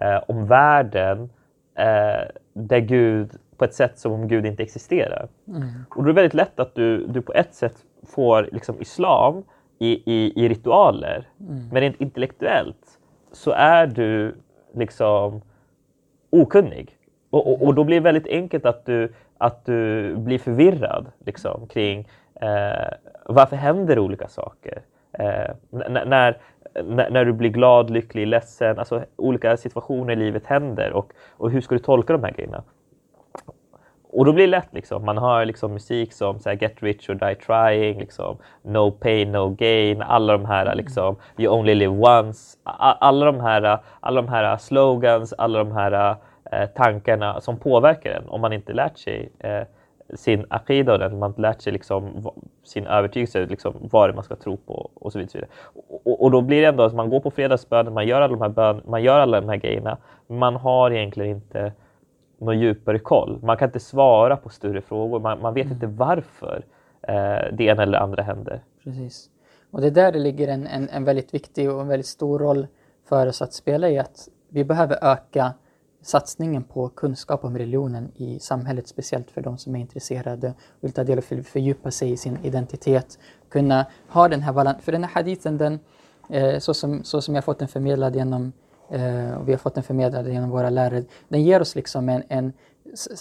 eh, 0.00 0.20
om 0.28 0.46
världen 0.46 1.30
eh, 1.78 2.28
där 2.52 2.78
Gud 2.78 3.30
på 3.58 3.64
ett 3.64 3.74
sätt 3.74 3.98
som 3.98 4.12
om 4.12 4.28
Gud 4.28 4.46
inte 4.46 4.62
existerar. 4.62 5.28
Mm. 5.48 5.68
Och 5.90 5.96
då 5.96 6.02
är 6.02 6.06
det 6.06 6.12
väldigt 6.12 6.34
lätt 6.34 6.60
att 6.60 6.74
du, 6.74 7.06
du 7.06 7.22
på 7.22 7.32
ett 7.32 7.54
sätt 7.54 7.76
får 8.06 8.48
liksom 8.52 8.80
islam 8.80 9.44
i, 9.78 10.02
i, 10.12 10.44
i 10.44 10.48
ritualer. 10.48 11.28
Mm. 11.40 11.68
Men 11.72 11.80
rent 11.80 12.00
intellektuellt 12.00 12.98
så 13.32 13.50
är 13.50 13.86
du 13.86 14.34
liksom 14.74 15.42
okunnig. 16.30 16.96
Och, 17.30 17.46
och, 17.46 17.66
och, 17.66 17.74
då 17.74 17.84
blir 17.84 17.96
det 17.96 18.04
väldigt 18.04 18.26
enkelt 18.26 18.66
att 18.66 18.86
du, 18.86 19.12
att 19.38 19.64
du 19.64 20.14
blir 20.16 20.38
förvirrad 20.38 21.06
liksom, 21.26 21.66
kring 21.66 22.08
eh, 22.40 22.92
varför 23.24 23.56
händer 23.56 23.98
olika 23.98 24.28
saker. 24.28 24.82
Eh, 25.12 25.54
när, 25.70 26.06
när, 26.06 27.10
när 27.10 27.24
du 27.24 27.32
blir 27.32 27.50
glad, 27.50 27.90
lycklig, 27.90 28.26
ledsen, 28.26 28.78
alltså 28.78 29.04
olika 29.16 29.56
situationer 29.56 30.12
i 30.12 30.16
livet 30.16 30.46
händer 30.46 30.92
och, 30.92 31.12
och 31.30 31.50
hur 31.50 31.60
ska 31.60 31.74
du 31.74 31.78
tolka 31.78 32.12
de 32.12 32.24
här 32.24 32.32
grejerna? 32.32 32.62
Och 34.18 34.24
då 34.24 34.32
blir 34.32 34.46
det 34.46 34.50
lätt 34.50 34.74
liksom, 34.74 35.04
man 35.04 35.18
hör 35.18 35.44
liksom 35.44 35.72
musik 35.72 36.12
som 36.12 36.38
så 36.38 36.48
här, 36.48 36.56
Get 36.56 36.82
Rich 36.82 37.10
or 37.10 37.14
Die 37.14 37.34
Trying, 37.34 37.98
liksom, 37.98 38.36
No 38.62 38.90
Pain 38.90 39.32
No 39.32 39.48
Gain, 39.48 40.02
alla 40.02 40.32
de 40.32 40.44
här 40.44 40.74
liksom, 40.74 41.16
You 41.36 41.58
Only 41.58 41.74
Live 41.74 41.94
Once, 41.94 42.58
alla 42.64 43.26
de 43.26 43.40
här, 43.40 43.78
alla 44.00 44.22
de 44.22 44.28
här 44.28 44.56
slogans, 44.56 45.32
alla 45.32 45.58
de 45.58 45.72
här 45.72 46.16
eh, 46.52 46.66
tankarna 46.66 47.40
som 47.40 47.56
påverkar 47.58 48.10
en 48.10 48.28
om 48.28 48.40
man 48.40 48.52
inte 48.52 48.72
lärt 48.72 48.98
sig 48.98 49.32
eh, 49.38 49.62
sin 50.14 50.46
akida 50.50 51.06
och 51.06 51.12
man 51.12 51.30
inte 51.30 51.40
lärt 51.40 51.60
sig 51.60 51.72
liksom, 51.72 52.30
sin 52.64 52.86
övertygelse, 52.86 53.46
liksom, 53.46 53.74
vad 53.80 54.08
det 54.08 54.14
man 54.14 54.24
ska 54.24 54.36
tro 54.36 54.56
på 54.56 54.90
och 54.94 55.12
så 55.12 55.18
vidare. 55.18 55.46
Och, 56.04 56.22
och, 56.24 56.30
då 56.30 56.40
blir 56.40 56.60
det 56.60 56.68
ändå 56.68 56.82
att 56.82 56.94
man 56.94 57.10
går 57.10 57.20
på 57.20 57.30
fredagsbönen, 57.30 57.94
man 57.94 58.06
gör 58.06 58.20
alla 58.20 58.36
de 58.36 58.42
här 58.42 58.48
bön, 58.48 58.82
man 58.86 59.02
gör 59.02 59.20
alla 59.20 59.40
de 59.40 59.48
här 59.48 59.56
grejerna, 59.56 59.96
man 60.26 60.56
har 60.56 60.90
egentligen 60.90 61.30
inte 61.30 61.72
någon 62.38 62.58
djupare 62.58 62.98
koll. 62.98 63.38
Man 63.42 63.56
kan 63.56 63.68
inte 63.68 63.80
svara 63.80 64.36
på 64.36 64.48
större 64.48 64.80
frågor. 64.80 65.20
Man, 65.20 65.40
man 65.40 65.54
vet 65.54 65.64
mm. 65.64 65.74
inte 65.74 65.86
varför 65.86 66.64
eh, 67.02 67.14
det 67.52 67.60
ena 67.60 67.82
eller 67.82 67.98
andra 67.98 68.22
händer. 68.22 68.60
Precis. 68.84 69.30
Och 69.70 69.80
det 69.80 69.86
är 69.86 69.90
där 69.90 70.12
det 70.12 70.18
ligger 70.18 70.48
en, 70.48 70.66
en, 70.66 70.88
en 70.88 71.04
väldigt 71.04 71.34
viktig 71.34 71.70
och 71.70 71.80
en 71.80 71.88
väldigt 71.88 72.06
stor 72.06 72.38
roll 72.38 72.66
för 73.08 73.26
oss 73.26 73.42
att 73.42 73.52
spela 73.52 73.88
i 73.88 73.98
att 73.98 74.28
vi 74.48 74.64
behöver 74.64 74.98
öka 75.12 75.52
satsningen 76.02 76.64
på 76.64 76.88
kunskap 76.88 77.44
om 77.44 77.58
religionen 77.58 78.12
i 78.16 78.38
samhället, 78.38 78.88
speciellt 78.88 79.30
för 79.30 79.40
de 79.40 79.58
som 79.58 79.76
är 79.76 79.80
intresserade 79.80 80.48
och 80.48 80.84
vill 80.84 80.92
ta 80.92 81.04
del 81.04 81.18
och 81.18 81.24
fördjupa 81.24 81.90
sig 81.90 82.10
i 82.12 82.16
sin 82.16 82.38
identitet. 82.42 83.18
Kunna 83.48 83.86
ha 84.08 84.28
den 84.28 84.42
här 84.42 84.52
balansen, 84.52 84.82
för 84.82 84.92
den 84.92 85.04
här 85.04 85.10
hadithen, 85.10 85.58
den, 85.58 85.78
eh, 86.30 86.58
så, 86.58 86.74
som, 86.74 87.04
så 87.04 87.20
som 87.20 87.34
jag 87.34 87.44
fått 87.44 87.58
den 87.58 87.68
förmedlad 87.68 88.16
genom 88.16 88.52
eh, 88.90 89.38
och 89.38 89.48
vi 89.48 89.52
har 89.52 89.58
fått 89.58 89.74
den 89.74 89.84
förmedlad 89.84 90.28
genom 90.28 90.50
våra 90.50 90.70
lärare. 90.70 91.04
Den 91.28 91.42
ger 91.42 91.60
oss 91.60 91.74
liksom 91.74 92.08
en, 92.08 92.22
en 92.28 92.52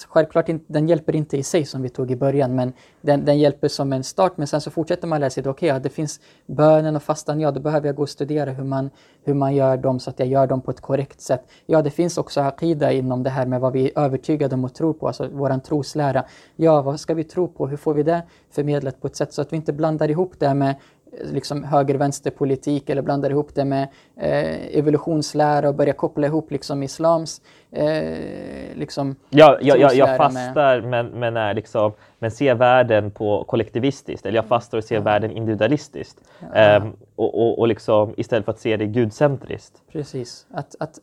Självklart 0.08 0.50
in, 0.50 0.64
den 0.68 0.88
hjälper 0.88 1.16
inte 1.16 1.38
i 1.38 1.44
sig 1.44 1.66
som 1.66 1.82
vi 1.82 1.90
tog 1.90 2.12
i 2.12 2.16
början 2.16 2.56
men 2.56 2.74
den, 3.02 3.26
den 3.26 3.40
hjälper 3.40 3.68
som 3.68 3.94
en 3.94 4.04
start 4.04 4.38
men 4.38 4.48
sen 4.48 4.62
så 4.62 4.72
fortsätter 4.72 5.08
man 5.08 5.20
lära 5.20 5.30
sig. 5.30 5.42
Okej, 5.42 5.52
okay, 5.52 5.70
ja, 5.70 5.80
det 5.80 5.90
finns 5.90 6.20
bönen 6.46 6.96
och 6.96 7.04
fastan, 7.04 7.40
ja 7.40 7.52
då 7.52 7.60
behöver 7.60 7.88
jag 7.88 7.96
gå 7.96 8.02
och 8.02 8.10
studera 8.10 8.52
hur 8.52 8.64
man, 8.64 8.90
hur 9.24 9.34
man 9.34 9.56
gör 9.56 9.78
dem 9.78 10.00
så 10.00 10.10
att 10.10 10.20
jag 10.20 10.28
gör 10.28 10.48
dem 10.48 10.62
på 10.62 10.72
ett 10.72 10.82
korrekt 10.82 11.22
sätt. 11.22 11.44
Ja, 11.66 11.82
det 11.82 11.90
finns 11.90 12.18
också 12.18 12.42
akida 12.42 12.92
inom 12.92 13.24
det 13.24 13.30
här 13.30 13.46
med 13.46 13.62
vad 13.62 13.74
vi 13.74 13.92
är 13.92 14.00
övertygade 14.00 14.56
om 14.56 14.64
och 14.64 14.74
tror 14.74 14.94
på, 14.94 15.08
alltså 15.08 15.28
våran 15.28 15.62
troslära. 15.62 16.26
Ja, 16.56 16.82
vad 16.82 17.00
ska 17.00 17.14
vi 17.14 17.24
tro 17.24 17.48
på? 17.48 17.68
Hur 17.68 17.78
får 17.78 17.94
vi 17.94 18.04
det 18.04 18.22
förmedlat 18.52 19.02
på 19.02 19.08
ett 19.08 19.16
sätt 19.16 19.34
så 19.34 19.42
att 19.42 19.54
vi 19.54 19.56
inte 19.56 19.74
blandar 19.74 20.10
ihop 20.10 20.34
det 20.40 20.54
med 20.54 20.76
liksom 21.24 21.64
höger-vänster-politik 21.64 22.90
eller 22.90 23.02
blandar 23.02 23.30
ihop 23.30 23.56
det 23.56 23.66
med 23.66 23.88
eh, 24.16 24.78
evolutionslära 24.78 25.70
och 25.70 25.76
börjar 25.76 25.94
koppla 25.94 26.28
ihop 26.28 26.52
liksom 26.52 26.84
islams 26.84 27.42
eh, 27.72 28.18
liksom 28.76 29.16
Ja, 29.30 29.58
jag, 29.62 29.80
jag, 29.80 29.96
jag 29.96 30.18
fastar 30.18 30.82
med... 30.82 30.90
men, 30.90 31.20
men, 31.20 31.38
är 31.38 31.54
liksom, 31.54 31.92
men 32.20 32.32
ser 32.32 32.56
världen 32.56 33.12
på 33.12 33.44
kollektivistiskt 33.44 34.26
eller 34.26 34.36
jag 34.36 34.46
fastar 34.46 34.78
och 34.78 34.84
ser 34.84 34.96
ja. 34.96 35.02
världen 35.02 35.32
individualistiskt. 35.32 36.18
Ja. 36.54 36.78
Um, 36.78 36.96
och, 37.16 37.42
och, 37.42 37.60
och 37.60 37.68
liksom, 37.68 38.14
istället 38.18 38.46
för 38.46 38.52
att 38.52 38.60
se 38.60 38.78
det 38.78 38.86
gudcentriskt. 38.86 39.82
Precis. 39.92 40.46
Att, 40.52 40.76
att 40.80 41.00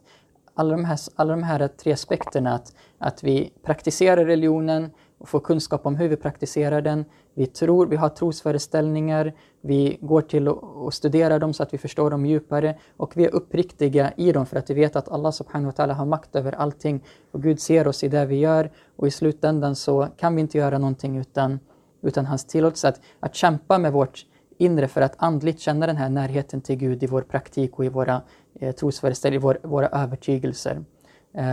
alla, 0.55 0.71
de 0.71 0.85
här, 0.85 0.99
alla 1.17 1.31
de 1.31 1.43
här 1.43 1.69
tre 1.69 1.93
aspekterna, 1.93 2.55
att, 2.55 2.75
att 2.99 3.23
vi 3.25 3.53
praktiserar 3.63 4.25
religionen 4.25 4.91
och 5.19 5.29
får 5.29 5.41
kunskap 5.41 5.87
om 5.87 5.97
hur 5.97 6.09
vi 6.09 6.17
praktiserar 6.17 6.81
den. 6.81 7.05
Vi, 7.35 7.47
tror, 7.47 7.87
vi 7.87 7.97
har 7.97 8.09
trosföreställningar, 8.09 9.33
vi 9.61 9.99
går 10.01 10.21
till 10.21 10.49
och 10.49 10.95
studerar 10.95 11.39
dem 11.39 11.53
så 11.53 11.63
att 11.63 11.75
vi 11.75 11.79
förstår 11.79 12.11
dem 12.11 12.27
djupare 12.27 12.79
och 12.97 13.17
vi 13.17 13.25
är 13.25 13.35
uppriktiga 13.35 14.13
i 14.17 14.33
dem 14.33 14.47
för 14.47 14.57
att 14.57 14.71
vi 14.71 14.75
vet 14.75 14.97
att 14.97 15.09
Allah 15.09 15.31
subhanahu 15.31 15.73
wa 15.77 15.85
ta'ala 15.85 15.93
har 15.93 16.07
makt 16.07 16.37
över 16.37 16.53
allting 16.53 17.05
och 17.31 17.43
Gud 17.43 17.61
ser 17.61 17.89
oss 17.89 18.05
i 18.05 18.09
det 18.09 18.27
vi 18.27 18.37
gör 18.37 18.71
och 18.97 19.07
i 19.07 19.11
slutändan 19.11 19.77
så 19.77 20.09
kan 20.17 20.35
vi 20.35 20.41
inte 20.41 20.59
göra 20.59 20.79
någonting 20.79 21.17
utan, 21.17 21.59
utan 22.03 22.27
hans 22.27 22.45
tillåtelse. 22.45 22.89
Att, 22.89 23.01
att 23.21 23.35
kämpa 23.35 23.79
med 23.79 23.93
vårt 23.93 24.27
inre 24.59 24.89
för 24.89 25.01
att 25.01 25.15
andligt 25.19 25.61
känna 25.61 25.87
den 25.87 25.97
här 25.97 26.09
närheten 26.09 26.61
till 26.61 26.77
Gud 26.77 27.03
i 27.03 27.07
vår 27.07 27.23
praktik 27.23 27.79
och 27.79 27.85
i 27.85 27.89
våra 27.89 28.23
eh, 28.61 28.75
trosföreställningar, 28.75 29.43
vår, 29.43 29.59
våra 29.63 29.89
övertygelser. 29.89 30.85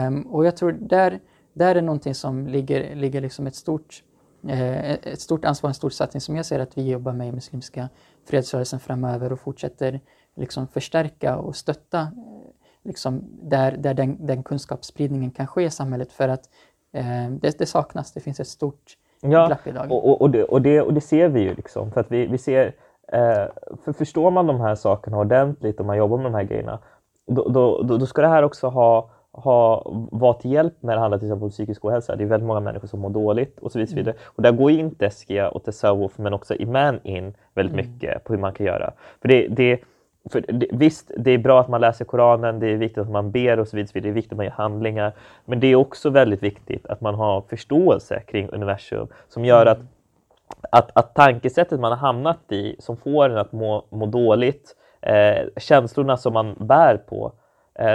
Um, 0.07 0.21
och 0.21 0.45
jag 0.45 0.57
tror 0.57 0.71
där, 0.71 1.19
där 1.53 1.75
är 1.75 1.81
någonting 1.81 2.15
som 2.15 2.47
ligger, 2.47 2.95
ligger 2.95 3.21
liksom 3.21 3.47
ett 3.47 3.55
stort 3.55 4.03
ett 4.50 5.21
stort 5.21 5.45
ansvar, 5.45 5.67
en 5.69 5.74
stor 5.74 5.89
satsning 5.89 6.21
som 6.21 6.36
jag 6.36 6.45
ser 6.45 6.60
att 6.60 6.77
vi 6.77 6.89
jobbar 6.89 7.13
med 7.13 7.27
i 7.27 7.31
Muslimska 7.31 7.89
fredsrörelsen 8.25 8.79
framöver 8.79 9.33
och 9.33 9.39
fortsätter 9.39 10.00
liksom 10.36 10.67
förstärka 10.67 11.38
och 11.38 11.55
stötta 11.55 12.00
eh, 12.00 12.07
liksom 12.83 13.24
där, 13.41 13.71
där 13.71 13.93
den, 13.93 14.25
den 14.25 14.43
kunskapsspridningen 14.43 15.31
kan 15.31 15.48
ske 15.48 15.63
i 15.63 15.69
samhället 15.69 16.12
för 16.12 16.29
att 16.29 16.50
eh, 16.93 17.29
det, 17.29 17.57
det, 17.57 17.65
saknas, 17.65 18.12
det 18.13 18.19
finns 18.19 18.39
ett 18.39 18.48
stort 18.48 18.98
ja, 19.21 19.48
glapp 19.48 19.67
idag. 19.67 19.91
Och, 19.91 20.21
och, 20.21 20.29
det, 20.29 20.43
och, 20.43 20.62
det, 20.62 20.81
och 20.81 20.93
det 20.93 21.01
ser 21.01 21.29
vi 21.29 21.41
ju 21.41 21.55
liksom 21.55 21.91
för 21.91 22.01
att 22.01 22.12
vi, 22.12 22.25
vi 22.27 22.38
ser 22.38 22.75
eh, 23.07 23.45
för 23.83 23.93
förstår 23.93 24.31
man 24.31 24.48
de 24.48 24.62
här 24.62 24.75
sakerna 24.75 25.17
ordentligt 25.17 25.79
och 25.79 25.86
man 25.86 25.98
jobbar 25.98 26.17
med 26.17 26.25
de 26.25 26.33
här 26.33 26.43
grejerna 26.43 26.79
då, 27.27 27.50
då, 27.50 27.83
då, 27.83 27.98
då 27.98 28.05
ska 28.05 28.21
det 28.21 28.27
här 28.27 28.43
också 28.43 28.67
ha 28.67 29.10
ha, 29.33 29.83
vara 30.11 30.33
till 30.33 30.51
hjälp 30.51 30.73
när 30.79 30.93
det 30.93 31.00
handlar 31.00 31.17
till 31.17 31.27
exempel 31.27 31.43
om 31.43 31.50
psykisk 31.50 31.85
ohälsa. 31.85 32.15
Det 32.15 32.23
är 32.23 32.27
väldigt 32.27 32.47
många 32.47 32.59
människor 32.59 32.88
som 32.88 33.00
mår 33.00 33.09
dåligt 33.09 33.59
och 33.59 33.71
så 33.71 33.79
vidare. 33.79 34.01
Mm. 34.01 34.15
Och 34.25 34.43
där 34.43 34.51
går 34.51 34.71
in 34.71 34.95
Deskia 35.00 35.50
och 35.50 35.63
Tesawuf 35.63 36.17
men 36.17 36.33
också 36.33 36.55
Iman 36.55 37.00
in 37.03 37.33
väldigt 37.53 37.73
mm. 37.73 37.85
mycket 37.85 38.23
på 38.23 38.33
hur 38.33 38.39
man 38.39 38.53
kan 38.53 38.65
göra. 38.65 38.93
För 39.21 39.27
det, 39.27 39.47
det, 39.47 39.79
för 40.31 40.41
det, 40.47 40.67
visst, 40.71 41.11
det 41.17 41.31
är 41.31 41.38
bra 41.38 41.61
att 41.61 41.67
man 41.67 41.81
läser 41.81 42.05
Koranen, 42.05 42.59
det 42.59 42.67
är 42.67 42.75
viktigt 42.75 42.97
att 42.97 43.09
man 43.09 43.31
ber 43.31 43.59
och 43.59 43.67
så 43.67 43.77
vidare, 43.77 44.00
det 44.00 44.09
är 44.09 44.13
viktigt 44.13 44.31
att 44.31 44.38
man 44.38 44.45
gör 44.45 44.53
handlingar. 44.53 45.13
Men 45.45 45.59
det 45.59 45.67
är 45.67 45.75
också 45.75 46.09
väldigt 46.09 46.43
viktigt 46.43 46.85
att 46.85 47.01
man 47.01 47.15
har 47.15 47.41
förståelse 47.41 48.19
kring 48.27 48.50
universum 48.50 49.07
som 49.27 49.45
gör 49.45 49.61
mm. 49.61 49.71
att, 49.71 49.79
att, 50.71 50.97
att 50.97 51.15
tankesättet 51.15 51.79
man 51.79 51.91
har 51.91 52.00
hamnat 52.00 52.51
i 52.51 52.75
som 52.79 52.97
får 52.97 53.29
en 53.29 53.38
att 53.38 53.51
må, 53.51 53.85
må 53.89 54.05
dåligt, 54.05 54.75
eh, 55.01 55.47
känslorna 55.57 56.17
som 56.17 56.33
man 56.33 56.55
bär 56.59 56.97
på, 56.97 57.31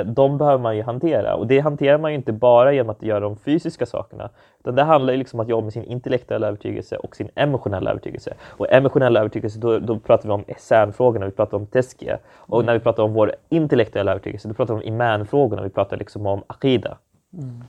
de 0.07 0.39
behöver 0.39 0.59
man 0.59 0.77
ju 0.77 0.83
hantera. 0.83 1.35
Och 1.35 1.47
det 1.47 1.61
hanterar 1.61 1.99
man 1.99 2.11
ju 2.11 2.17
inte 2.17 2.33
bara 2.33 2.73
genom 2.73 2.91
att 2.91 3.03
göra 3.03 3.21
de 3.21 3.37
fysiska 3.37 3.87
sakerna. 3.87 4.31
Utan 4.61 4.75
det 4.75 4.83
handlar 4.83 5.13
ju 5.13 5.19
liksom 5.19 5.41
om 5.41 5.45
att 5.45 5.51
jobba 5.51 5.65
med 5.65 5.73
sin 5.73 5.85
intellektuella 5.85 6.47
övertygelse 6.47 6.97
och 6.97 7.17
sin 7.17 7.29
emotionella 7.35 7.91
övertygelse. 7.91 8.35
Och 8.43 8.73
emotionella 8.73 9.21
övertygelse, 9.21 9.59
då, 9.59 9.79
då 9.79 9.99
pratar 9.99 10.29
vi 10.29 10.35
om 10.35 10.45
essänfrågorna, 10.47 11.27
vi 11.27 11.33
pratar 11.33 11.57
om 11.57 11.67
teskia. 11.67 12.19
Och 12.29 12.65
när 12.65 12.73
vi 12.73 12.81
pratar 12.81 13.03
om 13.03 13.13
vår 13.13 13.35
intellektuella 13.49 14.11
övertygelse, 14.11 14.49
då 14.49 14.55
pratar 14.55 14.75
vi 14.75 14.81
om 14.81 14.87
imanfrågorna, 14.87 15.63
vi 15.63 15.71
pratar 15.71 15.97
liksom 15.97 16.27
om 16.27 16.43
akida. 16.47 16.99
Mm. 17.33 17.65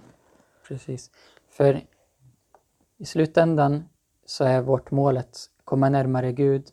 Precis. 0.68 1.12
För 1.50 1.82
i 2.98 3.06
slutändan 3.06 3.84
så 4.26 4.44
är 4.44 4.62
vårt 4.62 4.92
mål 4.92 5.18
att 5.18 5.46
komma 5.64 5.90
närmare 5.90 6.32
Gud, 6.32 6.64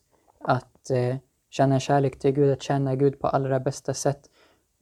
att 0.40 0.90
eh, 0.90 1.16
känna 1.50 1.80
kärlek 1.80 2.18
till 2.18 2.30
Gud, 2.30 2.52
att 2.52 2.62
känna 2.62 2.94
Gud 2.94 3.20
på 3.20 3.26
allra 3.26 3.60
bästa 3.60 3.94
sätt. 3.94 4.30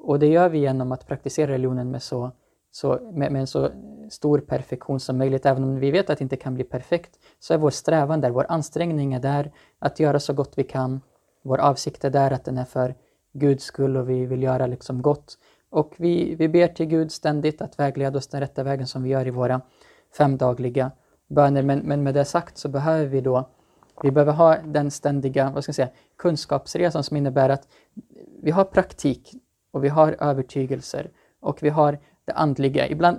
Och 0.03 0.19
det 0.19 0.27
gör 0.27 0.49
vi 0.49 0.59
genom 0.59 0.93
att 0.93 1.07
praktisera 1.07 1.53
religionen 1.53 1.91
med, 1.91 2.03
så, 2.03 2.31
så, 2.71 2.99
med, 3.13 3.33
med 3.33 3.41
en 3.41 3.47
så 3.47 3.71
stor 4.11 4.39
perfektion 4.39 5.01
som 5.01 5.19
möjligt. 5.19 5.47
Även 5.47 5.65
om 5.65 5.77
vi 5.77 5.91
vet 5.91 6.11
att 6.11 6.19
det 6.19 6.23
inte 6.23 6.37
kan 6.37 6.55
bli 6.55 6.65
perfekt, 6.65 7.19
så 7.39 7.55
är 7.55 7.59
vår 7.59 7.71
strävan 7.71 8.21
där, 8.21 8.31
vår 8.31 8.47
ansträngning 8.49 9.15
är 9.15 9.21
där 9.21 9.53
att 9.79 10.01
göra 10.01 10.21
så 10.21 10.33
gott 10.33 10.53
vi 10.57 10.65
kan. 10.65 11.01
Vår 11.43 11.59
avsikt 11.59 12.05
är 12.05 12.11
där 12.11 12.31
att 12.31 12.45
den 12.45 12.59
är 12.59 12.65
för 12.65 12.95
Guds 13.33 13.65
skull 13.65 13.97
och 13.97 14.11
vi 14.11 14.27
vill 14.27 14.43
göra 14.43 14.67
liksom 14.67 15.03
gott. 15.03 15.39
Och 15.71 15.95
vi, 15.97 16.35
vi 16.35 16.49
ber 16.49 16.69
till 16.69 16.87
Gud 16.87 17.13
ständigt 17.13 17.63
att 17.63 17.79
vägleda 17.79 18.19
oss 18.19 18.27
den 18.27 18.41
rätta 18.41 18.63
vägen 18.63 18.87
som 18.87 19.03
vi 19.03 19.11
gör 19.11 19.27
i 19.27 19.31
våra 19.31 19.61
femdagliga 20.17 20.91
böner. 21.29 21.63
Men, 21.63 21.79
men 21.79 22.03
med 22.03 22.15
det 22.15 22.25
sagt 22.25 22.59
så 22.59 22.69
behöver 22.69 23.07
vi 23.07 23.21
då 23.21 23.49
vi 24.03 24.11
behöver 24.11 24.33
ha 24.33 24.57
den 24.57 24.91
ständiga 24.91 25.51
vad 25.51 25.65
ska 25.65 25.69
jag 25.69 25.75
säga, 25.75 25.91
kunskapsresan 26.17 27.05
som 27.05 27.17
innebär 27.17 27.49
att 27.49 27.69
vi 28.43 28.51
har 28.51 28.65
praktik 28.65 29.35
och 29.73 29.85
vi 29.85 29.89
har 29.89 30.17
övertygelser 30.21 31.11
och 31.41 31.63
vi 31.63 31.69
har 31.69 31.99
det 32.25 32.33
andliga. 32.33 32.89
Ibland 32.89 33.19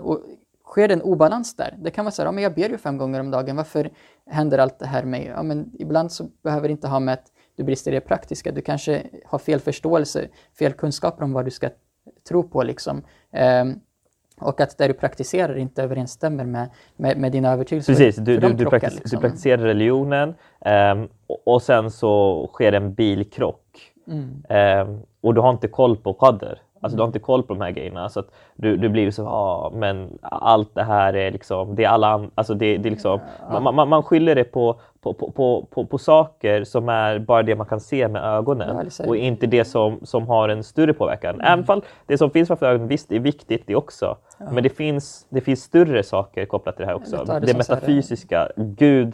sker 0.66 0.88
det 0.88 0.94
en 0.94 1.02
obalans 1.02 1.56
där. 1.56 1.76
Det 1.78 1.92
kan 1.92 2.06
vara 2.06 2.12
så 2.12 2.22
här, 2.22 2.28
ja, 2.28 2.32
men 2.32 2.44
jag 2.44 2.54
ber 2.54 2.70
ju 2.70 2.78
fem 2.78 2.98
gånger 2.98 3.20
om 3.20 3.32
dagen, 3.32 3.56
varför 3.56 3.90
händer 4.26 4.58
allt 4.58 4.80
det 4.80 4.86
här 4.86 5.04
mig? 5.04 5.32
Ja, 5.36 5.44
men 5.44 5.72
ibland 5.80 6.12
så 6.12 6.24
behöver 6.44 6.68
det 6.68 6.72
inte 6.72 6.88
ha 6.88 7.00
med 7.00 7.14
att 7.14 7.32
du 7.56 7.64
brister 7.64 7.92
i 7.92 7.96
det 7.96 8.02
praktiska, 8.02 8.52
du 8.52 8.62
kanske 8.62 9.04
har 9.26 9.40
fel 9.40 9.60
förståelse, 9.60 10.28
fel 10.60 10.74
kunskaper 10.74 11.24
om 11.24 11.34
vad 11.34 11.46
du 11.46 11.52
ska 11.52 11.70
tro 12.28 12.44
på. 12.44 12.64
Liksom. 12.64 13.04
Um, 13.62 13.80
och 14.40 14.62
att 14.62 14.78
det 14.78 14.88
du 14.88 14.94
praktiserar 14.94 15.58
inte 15.58 15.84
överensstämmer 15.84 16.46
med, 16.46 16.70
med, 16.96 17.18
med 17.18 17.32
dina 17.32 17.52
övertygelser. 17.52 17.94
Precis, 17.94 18.16
du, 18.16 18.38
du, 18.38 18.54
du, 18.54 18.66
praktis 18.66 19.00
liksom. 19.00 19.18
du 19.18 19.22
praktiserar 19.22 19.62
religionen 19.62 20.30
um, 20.66 21.10
och, 21.28 21.48
och, 21.48 21.62
sen 21.62 21.92
så 21.92 22.50
sker 22.54 22.74
en 22.74 22.94
bilkrock. 22.94 23.92
Mm. 24.08 24.90
Um, 24.90 25.02
och 25.24 25.34
du 25.34 25.42
har 25.42 25.50
inte 25.50 25.68
koll 25.68 25.98
på 25.98 26.14
qadr. 26.14 26.58
Alltså 26.84 26.98
du 26.98 27.02
har 27.02 27.08
inte 27.08 27.20
koll 27.20 27.44
på 27.44 27.54
de 27.54 27.62
här 27.62 27.72
grejerna. 27.72 28.10
Så 28.10 28.20
att 28.20 28.28
du, 28.56 28.78
du 28.78 28.90
blir 28.90 29.12
så, 29.12 29.22
ja 29.22 29.28
ah, 29.28 29.72
men 29.76 30.20
allt 30.22 30.76
det 30.76 30.84
här 30.84 31.16
är 31.16 31.32
liksom, 31.32 31.76
det 31.76 31.84
är 31.84 31.90
alla 31.90 32.30
alltså 32.36 32.54
det, 32.54 32.78
det 32.78 32.90
är 32.90 32.92
liksom, 32.92 33.20
man, 33.52 33.76
man, 33.76 33.90
man 33.90 34.04
skyller 34.04 34.36
det 34.36 34.44
på, 34.44 34.80
på, 35.02 35.14
på, 35.14 35.66
på, 35.72 35.86
på, 35.86 35.98
saker 35.98 36.64
som 36.64 36.90
är 36.90 37.20
bara 37.20 37.44
det 37.44 37.56
man 37.56 37.68
kan 37.68 37.80
se 37.80 38.08
med 38.08 38.24
ögonen 38.24 38.90
och 39.08 39.18
inte 39.18 39.48
det 39.48 39.66
som, 39.66 40.00
som 40.04 40.28
har 40.28 40.50
en 40.50 40.64
större 40.64 40.94
påverkan. 40.94 41.36
Mm. 41.36 41.48
Även 41.48 41.66
fall 41.66 41.82
det 42.06 42.18
som 42.18 42.32
finns 42.32 42.48
framför 42.48 42.66
ögonen, 42.66 42.88
visst 42.88 43.10
det 43.10 43.16
är 43.16 43.20
viktigt 43.20 43.64
det 43.68 43.76
också. 43.76 44.18
Ja. 44.38 44.46
Men 44.52 44.64
det 44.64 44.70
finns, 44.70 45.28
det 45.30 45.42
finns 45.42 45.64
större 45.64 46.04
saker 46.04 46.46
kopplat 46.46 46.76
till 46.76 46.86
det 46.86 46.92
här 46.92 46.96
också. 46.96 47.24
Det, 47.24 47.40
det 47.40 47.58
metafysiska, 47.58 48.50
Gud, 48.56 49.14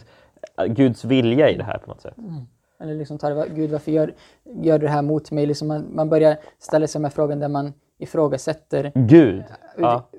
Guds 0.66 1.04
vilja 1.04 1.50
i 1.50 1.56
det 1.56 1.64
här 1.64 1.78
på 1.78 1.90
något 1.90 2.00
sätt. 2.00 2.18
Mm. 2.18 2.46
Eller 2.80 2.94
liksom 2.94 3.18
tar 3.18 3.46
Gud 3.46 3.70
varför 3.70 3.92
gör, 3.92 4.14
gör 4.44 4.78
du 4.78 4.86
det 4.86 4.92
här 4.92 5.02
mot 5.02 5.30
mig? 5.30 5.46
Liksom 5.46 5.68
man, 5.68 5.86
man 5.94 6.08
börjar 6.08 6.36
ställa 6.58 6.86
sig 6.86 7.00
med 7.00 7.12
frågan 7.12 7.38
där 7.38 7.48
man 7.48 7.72
ifrågasätter 7.98 8.92
Gud. 8.94 9.44
Ja. 9.78 10.10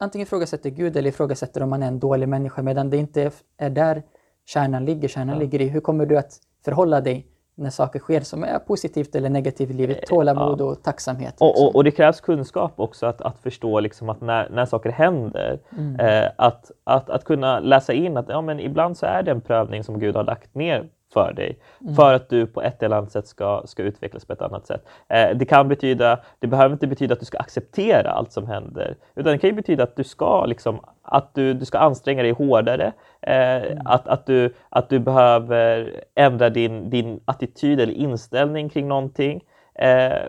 Antingen 0.00 0.26
ifrågasätter 0.26 0.70
Gud 0.70 0.96
eller 0.96 1.08
ifrågasätter 1.08 1.62
om 1.62 1.70
man 1.70 1.82
är 1.82 1.86
en 1.86 1.98
dålig 1.98 2.28
människa 2.28 2.62
medan 2.62 2.90
det 2.90 2.96
inte 2.96 3.30
är 3.56 3.70
där 3.70 4.02
kärnan 4.46 4.84
ligger. 4.84 5.08
Kärnan 5.08 5.34
ja. 5.34 5.40
ligger 5.40 5.60
i 5.60 5.68
hur 5.68 5.80
kommer 5.80 6.06
du 6.06 6.18
att 6.18 6.38
förhålla 6.64 7.00
dig 7.00 7.26
när 7.54 7.70
saker 7.70 7.98
sker 7.98 8.20
som 8.20 8.44
är 8.44 8.58
positivt 8.58 9.14
eller 9.14 9.30
negativt 9.30 9.70
i 9.70 9.72
livet. 9.72 9.96
Eh, 9.96 10.02
Tålamod 10.02 10.60
ja. 10.60 10.64
och 10.64 10.82
tacksamhet. 10.82 11.30
Liksom. 11.30 11.48
Och, 11.48 11.66
och, 11.66 11.76
och, 11.76 11.84
det 11.84 11.90
krävs 11.90 12.20
kunskap 12.20 12.72
också 12.76 13.06
att, 13.06 13.20
att 13.20 13.38
förstå 13.38 13.80
liksom 13.80 14.08
att 14.08 14.20
när, 14.20 14.50
när 14.50 14.66
saker 14.66 14.90
händer, 14.90 15.60
mm. 15.78 16.00
eh, 16.00 16.30
att, 16.36 16.70
att, 16.84 17.10
att 17.10 17.24
kunna 17.24 17.60
läsa 17.60 17.92
in 17.92 18.16
att 18.16 18.28
ja, 18.28 18.40
men 18.40 18.60
ibland 18.60 18.96
så 18.96 19.06
är 19.06 19.22
det 19.22 19.30
en 19.30 19.40
prövning 19.40 19.84
som 19.84 19.98
Gud 19.98 20.16
har 20.16 20.24
lagt 20.24 20.54
ner 20.54 20.88
för 21.12 21.32
dig. 21.32 21.58
Mm. 21.80 21.94
För 21.94 22.14
att 22.14 22.28
du 22.28 22.46
på 22.46 22.62
ett 22.62 22.82
eller 22.82 22.96
annat 22.96 23.12
sätt 23.12 23.26
ska, 23.26 23.62
ska 23.64 23.82
utvecklas 23.82 24.24
på 24.24 24.32
ett 24.32 24.42
annat 24.42 24.66
sätt. 24.66 24.84
Eh, 25.08 25.36
det 25.36 25.44
kan 25.44 25.68
betyda, 25.68 26.18
det 26.38 26.46
behöver 26.46 26.72
inte 26.72 26.86
betyda 26.86 27.12
att 27.12 27.20
du 27.20 27.26
ska 27.26 27.38
acceptera 27.38 28.10
allt 28.10 28.32
som 28.32 28.46
händer. 28.46 28.96
Utan 29.14 29.32
det 29.32 29.38
kan 29.38 29.56
betyda 29.56 29.82
att 29.82 29.96
du 29.96 30.04
ska, 30.04 30.46
liksom, 30.46 30.80
att 31.02 31.34
du, 31.34 31.54
du 31.54 31.64
ska 31.64 31.78
anstränga 31.78 32.22
dig 32.22 32.32
hårdare. 32.32 32.92
Eh, 33.20 33.62
mm. 33.62 33.78
att, 33.84 34.08
att, 34.08 34.26
du, 34.26 34.54
att 34.68 34.88
du 34.88 34.98
behöver 34.98 36.00
ändra 36.14 36.50
din, 36.50 36.90
din 36.90 37.20
attityd 37.24 37.80
eller 37.80 37.94
inställning 37.94 38.68
kring 38.68 38.88
någonting. 38.88 39.44
Eh, 39.74 40.22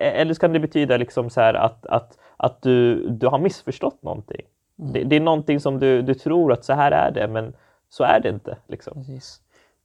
eller 0.00 0.34
så 0.34 0.40
kan 0.40 0.52
det 0.52 0.60
betyda 0.60 0.96
liksom 0.96 1.30
så 1.30 1.40
att, 1.40 1.86
att, 1.86 2.18
att 2.36 2.62
du, 2.62 3.08
du 3.08 3.26
har 3.26 3.38
missförstått 3.38 4.02
någonting. 4.02 4.42
Mm. 4.78 4.92
Det, 4.92 5.04
det, 5.04 5.16
är 5.16 5.20
någonting 5.20 5.60
som 5.60 5.78
du, 5.78 6.02
du 6.02 6.14
tror 6.14 6.52
att 6.52 6.64
så 6.64 6.72
här 6.72 6.92
är 6.92 7.10
det, 7.10 7.28
men 7.28 7.52
så 7.88 8.04
är 8.04 8.20
det 8.20 8.28
inte. 8.28 8.56
Liksom. 8.66 8.94
Precis. 8.94 9.40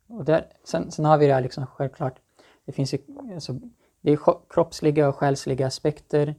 Och 0.08 0.26
där, 0.26 0.48
sen, 0.64 0.92
sen 0.92 1.06
har 1.06 1.18
vi 1.18 1.28
det 1.28 1.34
här 1.34 1.42
liksom 1.42 1.66
självklart, 1.66 2.20
det 2.66 2.72
finns 2.72 2.94
ju 2.94 2.98
alltså, 3.34 3.54
det 4.02 4.12
är 4.12 4.20
kroppsliga 4.50 5.10
och 5.10 5.16
själsliga 5.16 5.68
aspekter 5.68 6.36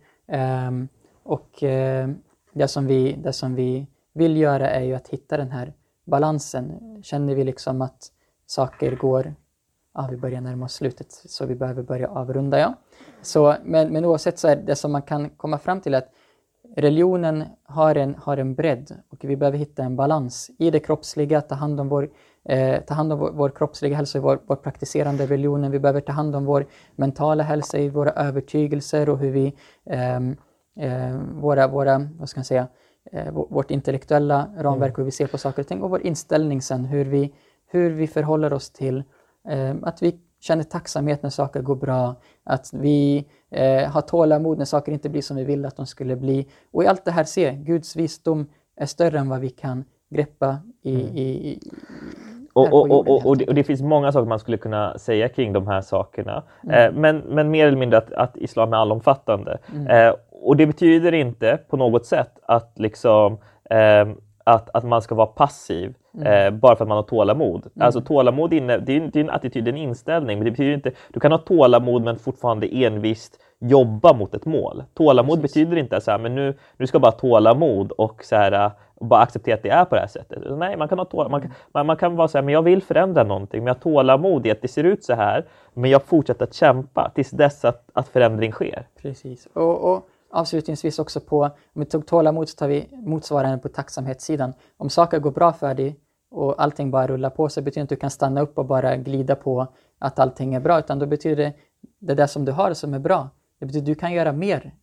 um, 0.68 0.88
och 1.22 1.62
uh, 1.62 2.08
det, 2.52 2.68
som 2.68 2.86
vi, 2.86 3.12
det 3.12 3.32
som 3.32 3.54
vi 3.54 3.86
vill 4.12 4.36
göra 4.36 4.70
är 4.70 4.82
ju 4.82 4.94
att 4.94 5.08
hitta 5.08 5.36
den 5.36 5.50
här 5.50 5.72
balansen. 6.04 6.98
Känner 7.02 7.34
vi 7.34 7.44
liksom 7.44 7.82
att 7.82 8.12
saker 8.46 8.96
går, 8.96 9.34
ja 9.94 10.08
vi 10.10 10.16
börjar 10.16 10.40
närma 10.40 10.64
oss 10.64 10.74
slutet 10.74 11.12
så 11.12 11.46
vi 11.46 11.54
behöver 11.54 11.82
börja 11.82 12.08
avrunda 12.08 12.58
ja. 12.58 12.74
Så, 13.22 13.56
men, 13.64 13.92
men 13.92 14.04
oavsett 14.04 14.38
så 14.38 14.48
är 14.48 14.56
det 14.56 14.76
som 14.76 14.92
man 14.92 15.02
kan 15.02 15.30
komma 15.30 15.58
fram 15.58 15.80
till 15.80 15.94
att 15.94 16.08
religionen 16.76 17.44
har 17.62 17.94
en, 17.94 18.14
har 18.14 18.36
en 18.36 18.54
bredd 18.54 19.00
och 19.08 19.24
vi 19.24 19.36
behöver 19.36 19.58
hitta 19.58 19.82
en 19.82 19.96
balans 19.96 20.50
i 20.58 20.70
det 20.70 20.80
kroppsliga, 20.80 21.40
ta 21.40 21.54
hand 21.54 21.80
om 21.80 21.88
vår 21.88 22.10
eh, 22.48 22.80
ta 22.80 22.94
hand 22.94 23.12
om 23.12 23.18
vår, 23.18 23.30
vår 23.30 23.48
kroppsliga 23.48 23.96
hälsa 23.96 24.20
vår, 24.20 24.40
vår 24.46 24.56
praktiserande 24.56 25.26
religionen. 25.26 25.70
Vi 25.70 25.78
behöver 25.78 26.00
ta 26.00 26.12
hand 26.12 26.36
om 26.36 26.44
vår 26.44 26.66
mentala 26.96 27.42
hälsa 27.42 27.78
i 27.78 27.88
våra 27.88 28.10
övertygelser 28.10 29.08
och 29.08 29.18
hur 29.18 29.30
vi, 29.30 29.54
eh, 29.90 30.20
våra, 31.32 31.68
våra, 31.68 32.08
vad 32.18 32.28
ska 32.28 32.38
man 32.38 32.44
säga, 32.44 32.66
eh, 33.12 33.32
vårt 33.32 33.70
intellektuella 33.70 34.50
ramverk, 34.58 34.88
mm. 34.88 34.96
hur 34.96 35.04
vi 35.04 35.10
ser 35.10 35.26
på 35.26 35.38
saker 35.38 35.62
och 35.62 35.68
ting 35.68 35.82
och 35.82 35.90
vår 35.90 36.06
inställning 36.06 36.62
sen, 36.62 36.84
hur 36.84 37.04
vi, 37.04 37.34
hur 37.66 37.90
vi 37.90 38.06
förhåller 38.06 38.52
oss 38.52 38.70
till 38.70 39.04
eh, 39.48 39.74
att 39.82 40.02
vi 40.02 40.20
känner 40.40 40.64
tacksamhet 40.64 41.22
när 41.22 41.30
saker 41.30 41.62
går 41.62 41.76
bra, 41.76 42.14
att 42.44 42.70
vi 42.72 43.26
eh, 43.50 43.90
har 43.90 44.00
tålamod 44.00 44.58
när 44.58 44.64
saker 44.64 44.92
inte 44.92 45.08
blir 45.08 45.22
som 45.22 45.36
vi 45.36 45.44
vill 45.44 45.64
att 45.64 45.76
de 45.76 45.86
skulle 45.86 46.16
bli. 46.16 46.48
Och 46.72 46.84
i 46.84 46.86
allt 46.86 47.04
det 47.04 47.10
här 47.10 47.24
se, 47.24 47.52
Guds 47.52 47.96
visdom 47.96 48.46
är 48.76 48.86
större 48.86 49.18
än 49.18 49.28
vad 49.28 49.40
vi 49.40 49.50
kan 49.50 49.84
greppa 50.10 50.58
i, 50.82 50.94
mm. 50.94 51.16
i, 51.16 51.48
i 51.48 51.60
och, 52.56 52.90
och, 52.90 53.08
och, 53.08 53.26
och, 53.26 53.36
det, 53.36 53.48
och 53.48 53.54
det 53.54 53.64
finns 53.64 53.82
många 53.82 54.12
saker 54.12 54.28
man 54.28 54.38
skulle 54.38 54.56
kunna 54.56 54.98
säga 54.98 55.28
kring 55.28 55.52
de 55.52 55.66
här 55.66 55.80
sakerna. 55.80 56.42
Mm. 56.64 56.74
Eh, 56.74 57.00
men, 57.00 57.18
men 57.18 57.50
mer 57.50 57.66
eller 57.66 57.78
mindre 57.78 57.98
att, 57.98 58.12
att 58.12 58.36
islam 58.36 58.72
är 58.72 58.76
allomfattande. 58.76 59.58
Mm. 59.74 59.86
Eh, 59.86 60.14
och 60.42 60.56
det 60.56 60.66
betyder 60.66 61.14
inte 61.14 61.58
på 61.68 61.76
något 61.76 62.06
sätt 62.06 62.38
att, 62.46 62.72
liksom, 62.76 63.38
eh, 63.70 64.08
att, 64.44 64.70
att 64.76 64.84
man 64.84 65.02
ska 65.02 65.14
vara 65.14 65.26
passiv 65.26 65.94
mm. 66.14 66.26
Eh, 66.26 66.60
bara 66.60 66.76
för 66.76 66.84
att 66.84 66.88
man 66.88 66.96
har 66.96 67.02
tålamod. 67.02 67.66
Mm. 67.74 67.86
Alltså 67.86 68.00
tålamod 68.00 68.52
inne, 68.52 68.78
det, 68.78 68.96
är, 68.96 69.00
det 69.12 69.20
är 69.20 69.24
en 69.24 69.30
attityd, 69.30 69.68
en 69.68 69.76
inställning. 69.76 70.38
Men 70.38 70.44
det 70.44 70.50
betyder 70.50 70.74
inte, 70.74 70.90
du 71.12 71.20
kan 71.20 71.32
ha 71.32 71.38
tålamod 71.38 72.02
men 72.02 72.18
fortfarande 72.18 72.66
envist 72.84 73.40
jobba 73.58 74.12
mot 74.12 74.34
ett 74.34 74.46
mål. 74.46 74.82
Tålamod 74.94 75.40
Precis. 75.40 75.54
betyder 75.54 75.76
inte 75.76 75.96
att 75.96 76.20
nu, 76.20 76.54
nu 76.76 76.86
ska 76.86 76.98
bara 76.98 77.12
tålamod 77.12 77.92
och 77.92 78.24
så 78.24 78.36
här, 78.36 78.70
och 78.96 79.06
bara 79.06 79.20
acceptera 79.20 79.54
att 79.54 79.62
det 79.62 79.68
är 79.68 79.84
på 79.84 79.94
det 79.94 80.00
här 80.00 80.08
sättet. 80.08 80.38
Nej, 80.58 80.76
man 80.76 80.88
kan, 80.88 80.98
ha 80.98 81.04
tål 81.04 81.30
man, 81.30 81.40
kan, 81.40 81.50
man, 81.72 81.86
man 81.86 81.96
kan 81.96 82.16
vara 82.16 82.28
så 82.28 82.38
här, 82.38 82.42
men 82.42 82.54
jag 82.54 82.62
vill 82.62 82.82
förändra 82.82 83.24
någonting, 83.24 83.60
men 83.60 83.66
jag 83.66 83.74
har 83.74 83.80
tålamod 83.80 84.46
i 84.46 84.50
att 84.50 84.62
det 84.62 84.68
ser 84.68 84.84
ut 84.84 85.04
så 85.04 85.14
här, 85.14 85.46
men 85.74 85.90
jag 85.90 86.02
fortsätter 86.02 86.44
att 86.44 86.54
kämpa 86.54 87.12
tills 87.14 87.30
dess 87.30 87.64
att, 87.64 87.90
att 87.92 88.08
förändring 88.08 88.52
sker. 88.52 88.88
Precis. 89.02 89.46
Och, 89.52 89.92
och 89.92 90.08
avslutningsvis 90.30 90.98
också 90.98 91.20
på, 91.20 91.42
om 91.44 91.50
vi 91.72 91.84
tog 91.84 92.06
tålamod 92.06 92.48
så 92.48 92.56
tar 92.56 92.68
vi 92.68 92.88
motsvarande 92.92 93.58
på 93.58 93.68
tacksamhetssidan. 93.68 94.52
Om 94.76 94.90
saker 94.90 95.18
går 95.18 95.30
bra 95.30 95.52
för 95.52 95.74
dig 95.74 95.96
och 96.30 96.62
allting 96.62 96.90
bara 96.90 97.06
rullar 97.06 97.30
på 97.30 97.48
så 97.48 97.62
betyder 97.62 97.80
det 97.80 97.82
inte 97.82 97.94
att 97.94 97.98
du 97.98 98.00
kan 98.00 98.10
stanna 98.10 98.40
upp 98.40 98.58
och 98.58 98.66
bara 98.66 98.96
glida 98.96 99.34
på 99.34 99.66
att 99.98 100.18
allting 100.18 100.54
är 100.54 100.60
bra, 100.60 100.78
utan 100.78 100.98
då 100.98 101.06
betyder 101.06 101.36
det 101.36 101.52
det 101.98 102.14
där 102.14 102.26
som 102.26 102.44
du 102.44 102.52
har 102.52 102.74
som 102.74 102.94
är 102.94 102.98
bra. 102.98 103.28
Det 103.58 103.66
betyder 103.66 103.82
att 103.82 103.86
du 103.86 103.94
kan 103.94 104.12
göra 104.12 104.32
mer 104.32 104.74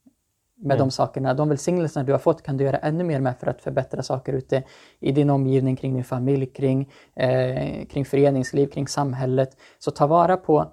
med 0.63 0.75
mm. 0.75 0.87
de 0.87 0.91
sakerna. 0.91 1.33
De 1.33 1.49
välsignelserna 1.49 2.03
du 2.03 2.11
har 2.11 2.19
fått 2.19 2.41
kan 2.41 2.57
du 2.57 2.63
göra 2.63 2.77
ännu 2.77 3.03
mer 3.03 3.19
med 3.19 3.37
för 3.39 3.47
att 3.47 3.61
förbättra 3.61 4.03
saker 4.03 4.33
ute 4.33 4.63
i 4.99 5.11
din 5.11 5.29
omgivning, 5.29 5.75
kring 5.75 5.93
din 5.93 6.03
familj, 6.03 6.45
kring, 6.45 6.91
eh, 7.15 7.85
kring 7.85 8.05
föreningsliv, 8.05 8.67
kring 8.67 8.87
samhället. 8.87 9.57
Så 9.79 9.91
ta 9.91 10.07
vara 10.07 10.37
på 10.37 10.71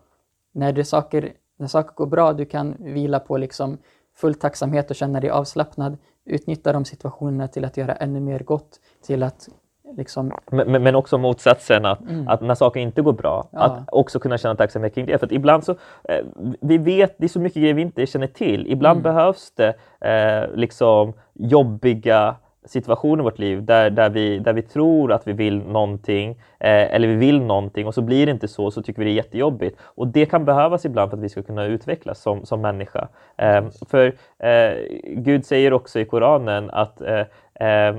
när, 0.52 0.72
det 0.72 0.84
saker, 0.84 1.32
när 1.58 1.66
saker 1.66 1.94
går 1.94 2.06
bra, 2.06 2.32
du 2.32 2.44
kan 2.44 2.76
vila 2.78 3.20
på 3.20 3.36
liksom 3.36 3.78
full 4.16 4.34
tacksamhet 4.34 4.90
och 4.90 4.96
känna 4.96 5.20
dig 5.20 5.30
avslappnad. 5.30 5.98
Utnyttja 6.24 6.72
de 6.72 6.84
situationerna 6.84 7.48
till 7.48 7.64
att 7.64 7.76
göra 7.76 7.94
ännu 7.94 8.20
mer 8.20 8.40
gott, 8.40 8.80
till 9.02 9.22
att 9.22 9.48
liksom... 9.96 10.32
Men, 10.50 10.82
men, 10.82 10.94
också 10.94 11.18
motsatsen, 11.18 11.84
att, 11.84 12.00
mm. 12.00 12.28
att 12.28 12.40
när 12.40 12.54
saker 12.54 12.80
inte 12.80 13.02
går 13.02 13.12
bra, 13.12 13.48
ja. 13.52 13.58
att 13.60 13.88
också 13.92 14.18
kunna 14.20 14.38
känna 14.38 14.54
tacksamhet 14.54 14.94
kring 14.94 15.06
det. 15.06 15.18
För 15.18 15.32
ibland 15.32 15.64
så, 15.64 15.72
eh, 16.04 16.24
vi 16.60 16.78
vet, 16.78 17.14
det 17.18 17.24
är 17.24 17.28
så 17.28 17.40
mycket 17.40 17.62
grejer 17.62 17.74
vi 17.74 17.82
inte 17.82 18.06
känner 18.06 18.26
till. 18.26 18.66
Ibland 18.66 19.00
mm. 19.00 19.02
behövs 19.02 19.52
det 19.56 19.74
eh, 20.00 20.56
liksom 20.56 21.12
jobbiga 21.34 22.36
situationer 22.64 23.22
i 23.22 23.24
vårt 23.24 23.38
liv 23.38 23.64
där, 23.64 23.90
där, 23.90 24.10
vi, 24.10 24.38
där 24.38 24.52
vi 24.52 24.62
tror 24.62 25.12
att 25.12 25.28
vi 25.28 25.32
vill 25.32 25.58
någonting 25.58 26.30
eh, 26.58 26.94
eller 26.94 27.08
vi 27.08 27.14
vill 27.14 27.40
någonting 27.40 27.86
och 27.86 27.94
så 27.94 28.02
blir 28.02 28.26
det 28.26 28.32
inte 28.32 28.48
så, 28.48 28.70
så 28.70 28.82
tycker 28.82 28.98
vi 28.98 29.04
det 29.04 29.10
är 29.10 29.14
jättejobbigt. 29.14 29.78
Och 29.82 30.08
det 30.08 30.26
kan 30.26 30.44
behövas 30.44 30.84
ibland 30.84 31.10
för 31.10 31.16
att 31.16 31.22
vi 31.22 31.28
ska 31.28 31.42
kunna 31.42 31.64
utvecklas 31.64 32.22
som, 32.22 32.46
som 32.46 32.60
människa. 32.60 33.08
Eh, 33.36 33.64
för 33.88 34.06
eh, 34.38 34.72
Gud 35.04 35.46
säger 35.46 35.72
också 35.72 36.00
i 36.00 36.04
Koranen 36.04 36.70
att 36.70 37.00
eh, 37.00 37.68
eh, 37.68 37.96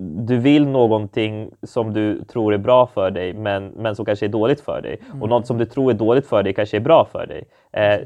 du 0.00 0.38
vill 0.38 0.68
någonting 0.68 1.50
som 1.62 1.92
du 1.92 2.24
tror 2.24 2.54
är 2.54 2.58
bra 2.58 2.86
för 2.86 3.10
dig 3.10 3.34
men, 3.34 3.68
men 3.68 3.96
som 3.96 4.04
kanske 4.04 4.26
är 4.26 4.28
dåligt 4.28 4.60
för 4.60 4.82
dig. 4.82 5.00
Mm. 5.06 5.22
Och 5.22 5.28
något 5.28 5.46
som 5.46 5.58
du 5.58 5.64
tror 5.64 5.90
är 5.90 5.94
dåligt 5.94 6.26
för 6.26 6.42
dig 6.42 6.54
kanske 6.54 6.76
är 6.76 6.80
bra 6.80 7.08
för 7.12 7.26
dig. 7.26 7.44
Eh, 7.72 8.00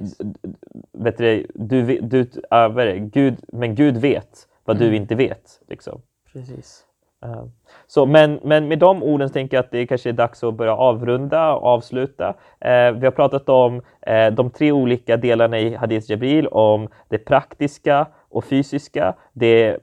vet 0.92 1.18
du, 1.18 1.46
du, 1.54 2.00
du, 2.00 2.26
äh, 2.50 2.94
Gud, 2.94 3.36
men 3.52 3.74
Gud 3.74 3.96
vet 3.96 4.48
vad 4.64 4.76
mm. 4.76 4.88
du 4.88 4.96
inte 4.96 5.14
vet. 5.14 5.60
Liksom. 5.68 6.02
Precis. 6.32 6.84
Uh, 7.26 7.44
så, 7.86 8.06
men, 8.06 8.40
men 8.42 8.68
med 8.68 8.78
de 8.78 9.02
orden 9.02 9.28
så 9.28 9.32
tänker 9.32 9.56
jag 9.56 9.64
att 9.64 9.70
det 9.70 9.86
kanske 9.86 10.08
är 10.08 10.12
dags 10.12 10.44
att 10.44 10.54
börja 10.54 10.76
avrunda 10.76 11.54
och 11.54 11.66
avsluta. 11.66 12.28
Uh, 12.28 12.98
vi 12.98 13.06
har 13.06 13.10
pratat 13.10 13.48
om 13.48 13.76
uh, 13.76 14.26
de 14.32 14.50
tre 14.50 14.72
olika 14.72 15.16
delarna 15.16 15.58
i 15.58 15.74
Hadith 15.74 16.10
Jabril, 16.10 16.46
om 16.46 16.88
det 17.08 17.18
praktiska 17.18 18.06
och 18.30 18.44
fysiska, 18.44 19.14
det, 19.32 19.78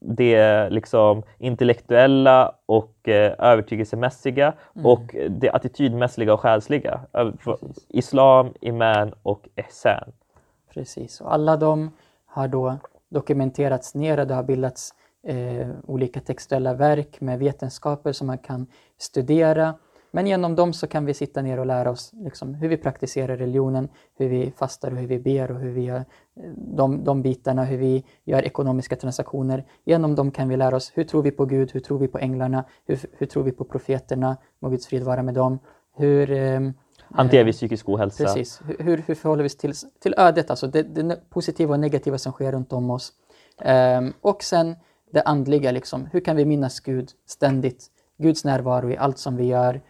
det 0.00 0.70
liksom 0.70 1.22
intellektuella 1.38 2.54
och 2.66 3.08
övertygelsemässiga 3.38 4.52
mm. 4.74 4.86
och 4.86 5.16
det 5.30 5.50
attitydmässiga 5.50 6.34
och 6.34 6.40
själsliga. 6.40 7.00
Precis. 7.12 7.86
Islam, 7.88 8.54
Iman 8.60 9.14
och 9.22 9.48
Ihsan. 9.56 10.12
Precis, 10.74 11.20
och 11.20 11.34
alla 11.34 11.56
de 11.56 11.90
har 12.26 12.48
då 12.48 12.76
dokumenterats 13.08 13.94
ner 13.94 14.20
och 14.20 14.26
det 14.26 14.34
har 14.34 14.42
bildats 14.42 14.94
eh, 15.26 15.68
olika 15.86 16.20
textuella 16.20 16.74
verk 16.74 17.20
med 17.20 17.38
vetenskaper 17.38 18.12
som 18.12 18.26
man 18.26 18.38
kan 18.38 18.66
studera. 18.98 19.74
Men 20.10 20.26
genom 20.26 20.54
dem 20.56 20.72
så 20.72 20.86
kan 20.86 21.04
vi 21.04 21.14
sitta 21.14 21.42
ner 21.42 21.58
och 21.58 21.66
lära 21.66 21.90
oss 21.90 22.12
liksom, 22.12 22.54
hur 22.54 22.68
vi 22.68 22.76
praktiserar 22.76 23.36
religionen, 23.36 23.88
hur 24.18 24.28
vi 24.28 24.52
fastar 24.56 24.90
och 24.90 24.96
hur 24.96 25.06
vi 25.06 25.18
ber 25.18 25.50
och 25.50 25.60
hur 25.60 25.70
vi 25.70 25.80
gör 25.80 26.04
eh, 26.36 26.50
de, 26.56 27.04
de 27.04 27.22
bitarna, 27.22 27.64
hur 27.64 27.78
vi 27.78 28.04
gör 28.24 28.42
ekonomiska 28.42 28.96
transaktioner. 28.96 29.64
Genom 29.84 30.14
dem 30.14 30.30
kan 30.30 30.48
vi 30.48 30.56
lära 30.56 30.76
oss 30.76 30.92
hur 30.94 31.04
tror 31.04 31.22
vi 31.22 31.30
på 31.30 31.44
Gud, 31.44 31.70
hur 31.72 31.80
tror 31.80 31.98
vi 31.98 32.08
på 32.08 32.18
änglarna, 32.18 32.64
hur, 32.86 33.00
hur 33.12 33.26
tror 33.26 33.42
vi 33.42 33.52
på 33.52 33.64
profeterna, 33.64 34.36
må 34.58 34.68
Guds 34.68 34.86
frid 34.86 35.02
vara 35.02 35.22
med 35.22 35.34
dem. 35.34 35.58
Hur, 35.96 36.30
eh, 36.30 36.60
Hanterar 37.14 37.44
vi 37.44 37.52
psykisk 37.52 37.88
ohälsa? 37.88 38.24
Precis. 38.24 38.60
Hur, 38.78 39.02
hur 39.06 39.14
förhåller 39.14 39.42
vi 39.42 39.48
oss 39.48 39.56
till, 39.56 39.72
till 40.02 40.14
ödet, 40.18 40.50
alltså 40.50 40.66
det, 40.66 40.82
det 40.82 41.30
positiva 41.30 41.74
och 41.74 41.80
negativa 41.80 42.18
som 42.18 42.32
sker 42.32 42.52
runt 42.52 42.72
om 42.72 42.90
oss? 42.90 43.12
Um, 43.64 44.12
och 44.20 44.42
sen 44.42 44.76
det 45.12 45.22
andliga, 45.22 45.70
liksom. 45.70 46.06
hur 46.12 46.20
kan 46.20 46.36
vi 46.36 46.44
minnas 46.44 46.80
Gud 46.80 47.10
ständigt? 47.26 47.86
Guds 48.18 48.44
närvaro 48.44 48.90
i 48.90 48.96
allt 48.96 49.18
som 49.18 49.36
vi 49.36 49.44
gör 49.44 49.80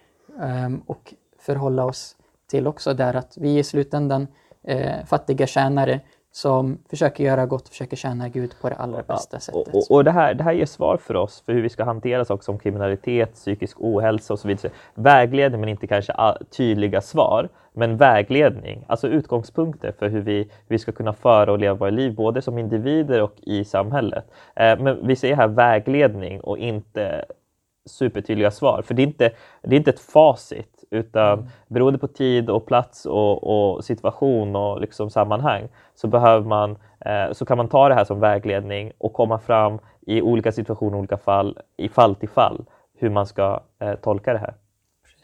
och 0.87 1.15
förhålla 1.39 1.85
oss 1.85 2.17
till 2.51 2.67
också 2.67 2.95
där 2.95 3.15
att 3.15 3.37
vi 3.37 3.59
i 3.59 3.65
slutändan 3.65 4.27
uh, 4.71 5.05
fattiga 5.07 5.47
tjänare 5.47 6.01
som 6.33 6.79
försöker 6.91 7.25
göra 7.25 7.47
gott, 7.47 7.69
försöker 7.69 7.97
tjäna 7.97 8.29
Gud 8.29 8.55
på 8.61 8.69
det 8.69 8.75
allra 8.75 9.03
bästa 9.03 9.37
ja, 9.37 9.41
sättet. 9.41 9.75
Och, 9.75 9.91
och, 9.91 10.05
det, 10.05 10.11
här, 10.11 10.35
det 10.35 10.45
här 10.45 10.53
ger 10.53 10.67
svar 10.67 10.97
för 10.97 11.17
oss 11.17 11.43
för 11.47 11.53
hur 11.53 11.63
vi 11.63 11.69
ska 11.69 11.85
hantera 11.85 12.25
saker 12.25 12.45
som 12.45 12.59
kriminalitet, 12.59 13.35
psykisk 13.35 13.77
ohälsa 13.81 14.33
och 14.33 14.39
så 14.39 14.49
vidare. 14.49 14.73
Vägledning 14.95 15.61
men 15.61 15.69
inte 15.69 15.87
kanske 15.87 16.13
tydliga 16.57 17.01
svar, 17.01 17.49
men 17.73 17.97
vägledning, 17.97 18.85
alltså 18.89 19.09
utgångspunkter 19.09 19.93
för 19.99 20.09
hur 20.09 20.21
vi, 20.21 20.39
hur 20.39 20.49
vi 20.69 20.79
ska 20.79 20.93
kunna 20.93 21.13
föra 21.13 21.53
och 21.53 21.59
leva 21.59 21.75
våra 21.75 21.91
liv, 21.91 22.15
både 22.15 22.43
som 22.43 22.59
individer 22.59 23.23
och 23.23 23.35
i 23.37 23.65
samhället. 23.65 24.25
Eh, 24.57 24.79
men 24.79 25.07
vi 25.07 25.17
säger 25.17 25.37
här 25.37 25.49
vägledning 25.49 26.41
och 26.41 26.59
inte 26.59 27.25
supertydliga 27.87 28.51
svar, 28.51 28.83
för 28.83 28.95
det 28.95 29.03
är 29.03 29.07
inte, 29.07 29.31
det 29.63 29.75
är 29.75 29.79
inte 29.79 29.91
ett 29.91 30.01
facit 30.01 30.85
utan 30.91 31.39
mm. 31.39 31.51
beroende 31.69 31.99
på 31.99 32.09
tid 32.09 32.51
och 32.51 32.67
plats 32.67 33.07
och, 33.07 33.45
och 33.45 33.85
situation 33.85 34.57
och 34.57 34.81
liksom 34.81 35.11
sammanhang 35.11 35.69
så, 35.95 36.09
behöver 36.09 36.47
man, 36.47 36.71
eh, 37.01 37.33
så 37.33 37.45
kan 37.45 37.57
man 37.57 37.69
ta 37.69 37.89
det 37.89 37.95
här 37.95 38.05
som 38.05 38.21
vägledning 38.21 38.93
och 38.99 39.13
komma 39.13 39.39
fram 39.39 39.79
i 40.07 40.23
olika 40.23 40.53
situationer, 40.53 40.99
olika 40.99 41.17
fall, 41.17 41.59
i 41.77 41.89
fall 41.89 42.15
till 42.15 42.29
fall, 42.29 42.65
hur 42.99 43.11
man 43.11 43.27
ska 43.27 43.63
eh, 43.79 43.95
tolka 43.95 44.33
det 44.33 44.39
här. 44.39 44.55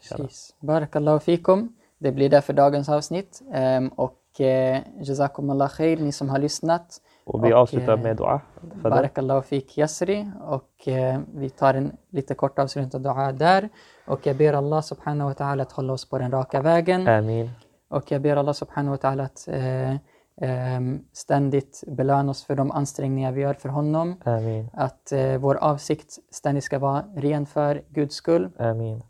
Precis. 0.09 0.55
Barakallahu 0.59 1.19
fikum. 1.19 1.73
Det 1.99 2.11
blir 2.11 2.29
det 2.29 2.41
för 2.41 2.53
dagens 2.53 2.89
avsnitt. 2.89 3.41
Um, 3.77 3.87
och 3.87 4.41
eh, 4.41 4.81
Jazakumullah 5.01 5.69
khair, 5.69 5.97
ni 5.97 6.11
som 6.11 6.29
har 6.29 6.39
lyssnat. 6.39 7.01
Och 7.27 7.45
vi 7.45 7.53
och, 7.53 7.57
avslutar 7.57 7.97
med 7.97 8.17
dua. 8.17 8.41
Barakallahu 8.83 9.41
fik 9.41 9.77
Yasri. 9.77 10.31
Och 10.41 10.87
eh, 10.87 11.19
vi 11.33 11.49
tar 11.49 11.73
en 11.73 11.97
lite 12.09 12.35
kort 12.35 12.59
avslutande 12.59 13.09
dua 13.09 13.31
där. 13.31 13.69
Och 14.07 14.27
jag 14.27 14.37
ber 14.37 14.53
Allah 14.53 14.81
subhanahu 14.81 15.29
wa 15.29 15.33
ta'ala 15.33 15.61
att 15.61 15.71
hålla 15.71 15.93
oss 15.93 16.09
på 16.09 16.17
den 16.17 16.31
raka 16.31 16.61
vägen. 16.61 17.07
Amin. 17.07 17.49
Och 17.89 18.11
jag 18.11 18.21
ber 18.21 18.35
Allah 18.35 18.53
subhanahu 18.53 18.97
wa 18.97 18.97
ta'ala 18.97 19.23
att 19.23 19.47
eh, 19.47 19.91
eh, 20.41 20.81
ständigt 21.13 21.83
belöna 21.87 22.31
oss 22.31 22.43
för 22.43 22.55
de 22.55 22.71
ansträngningar 22.71 23.31
vi 23.31 23.41
gör 23.41 23.53
för 23.53 23.69
honom. 23.69 24.15
Amin. 24.23 24.69
Att 24.73 25.11
eh, 25.11 25.37
vår 25.37 25.55
avsikt 25.55 26.17
ständigt 26.31 26.63
ska 26.63 26.79
vara 26.79 27.03
ren 27.15 27.45
för 27.45 27.83
Guds 27.89 28.15
skull. 28.15 28.49
Amin. 28.59 29.03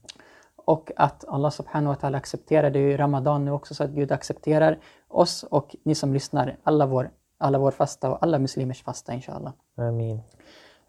Och 0.65 0.91
att 0.95 1.25
Allah 1.27 1.49
subhanahu 1.49 1.95
wa 1.95 1.95
ta'ala 1.95 2.17
accepterar, 2.17 2.69
det 2.69 2.80
är 2.80 2.89
ju 2.89 2.97
Ramadan 2.97 3.45
nu 3.45 3.51
också, 3.51 3.73
så 3.73 3.84
att 3.84 3.89
Gud 3.89 4.12
accepterar 4.12 4.80
oss 5.08 5.43
och 5.43 5.75
ni 5.84 5.95
som 5.95 6.13
lyssnar, 6.13 6.58
alla 6.63 6.86
vår, 6.86 7.10
alla 7.38 7.58
vår 7.58 7.71
fasta 7.71 8.10
och 8.10 8.23
alla 8.23 8.39
muslimers 8.39 8.84
fasta 8.84 9.13
inshallah. 9.13 9.54
Amin. 9.78 10.19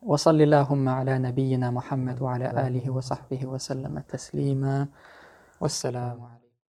وصل 0.02 0.40
اللهم 0.40 0.88
على 0.88 1.18
نبينا 1.18 1.70
محمد 1.70 2.22
وعلى 2.22 2.66
آله 2.66 2.90
وصحبه 2.90 3.46
وسلم 3.46 3.98
تسليما 4.08 4.86
والسلام 5.60 6.22
عليكم 6.22 6.37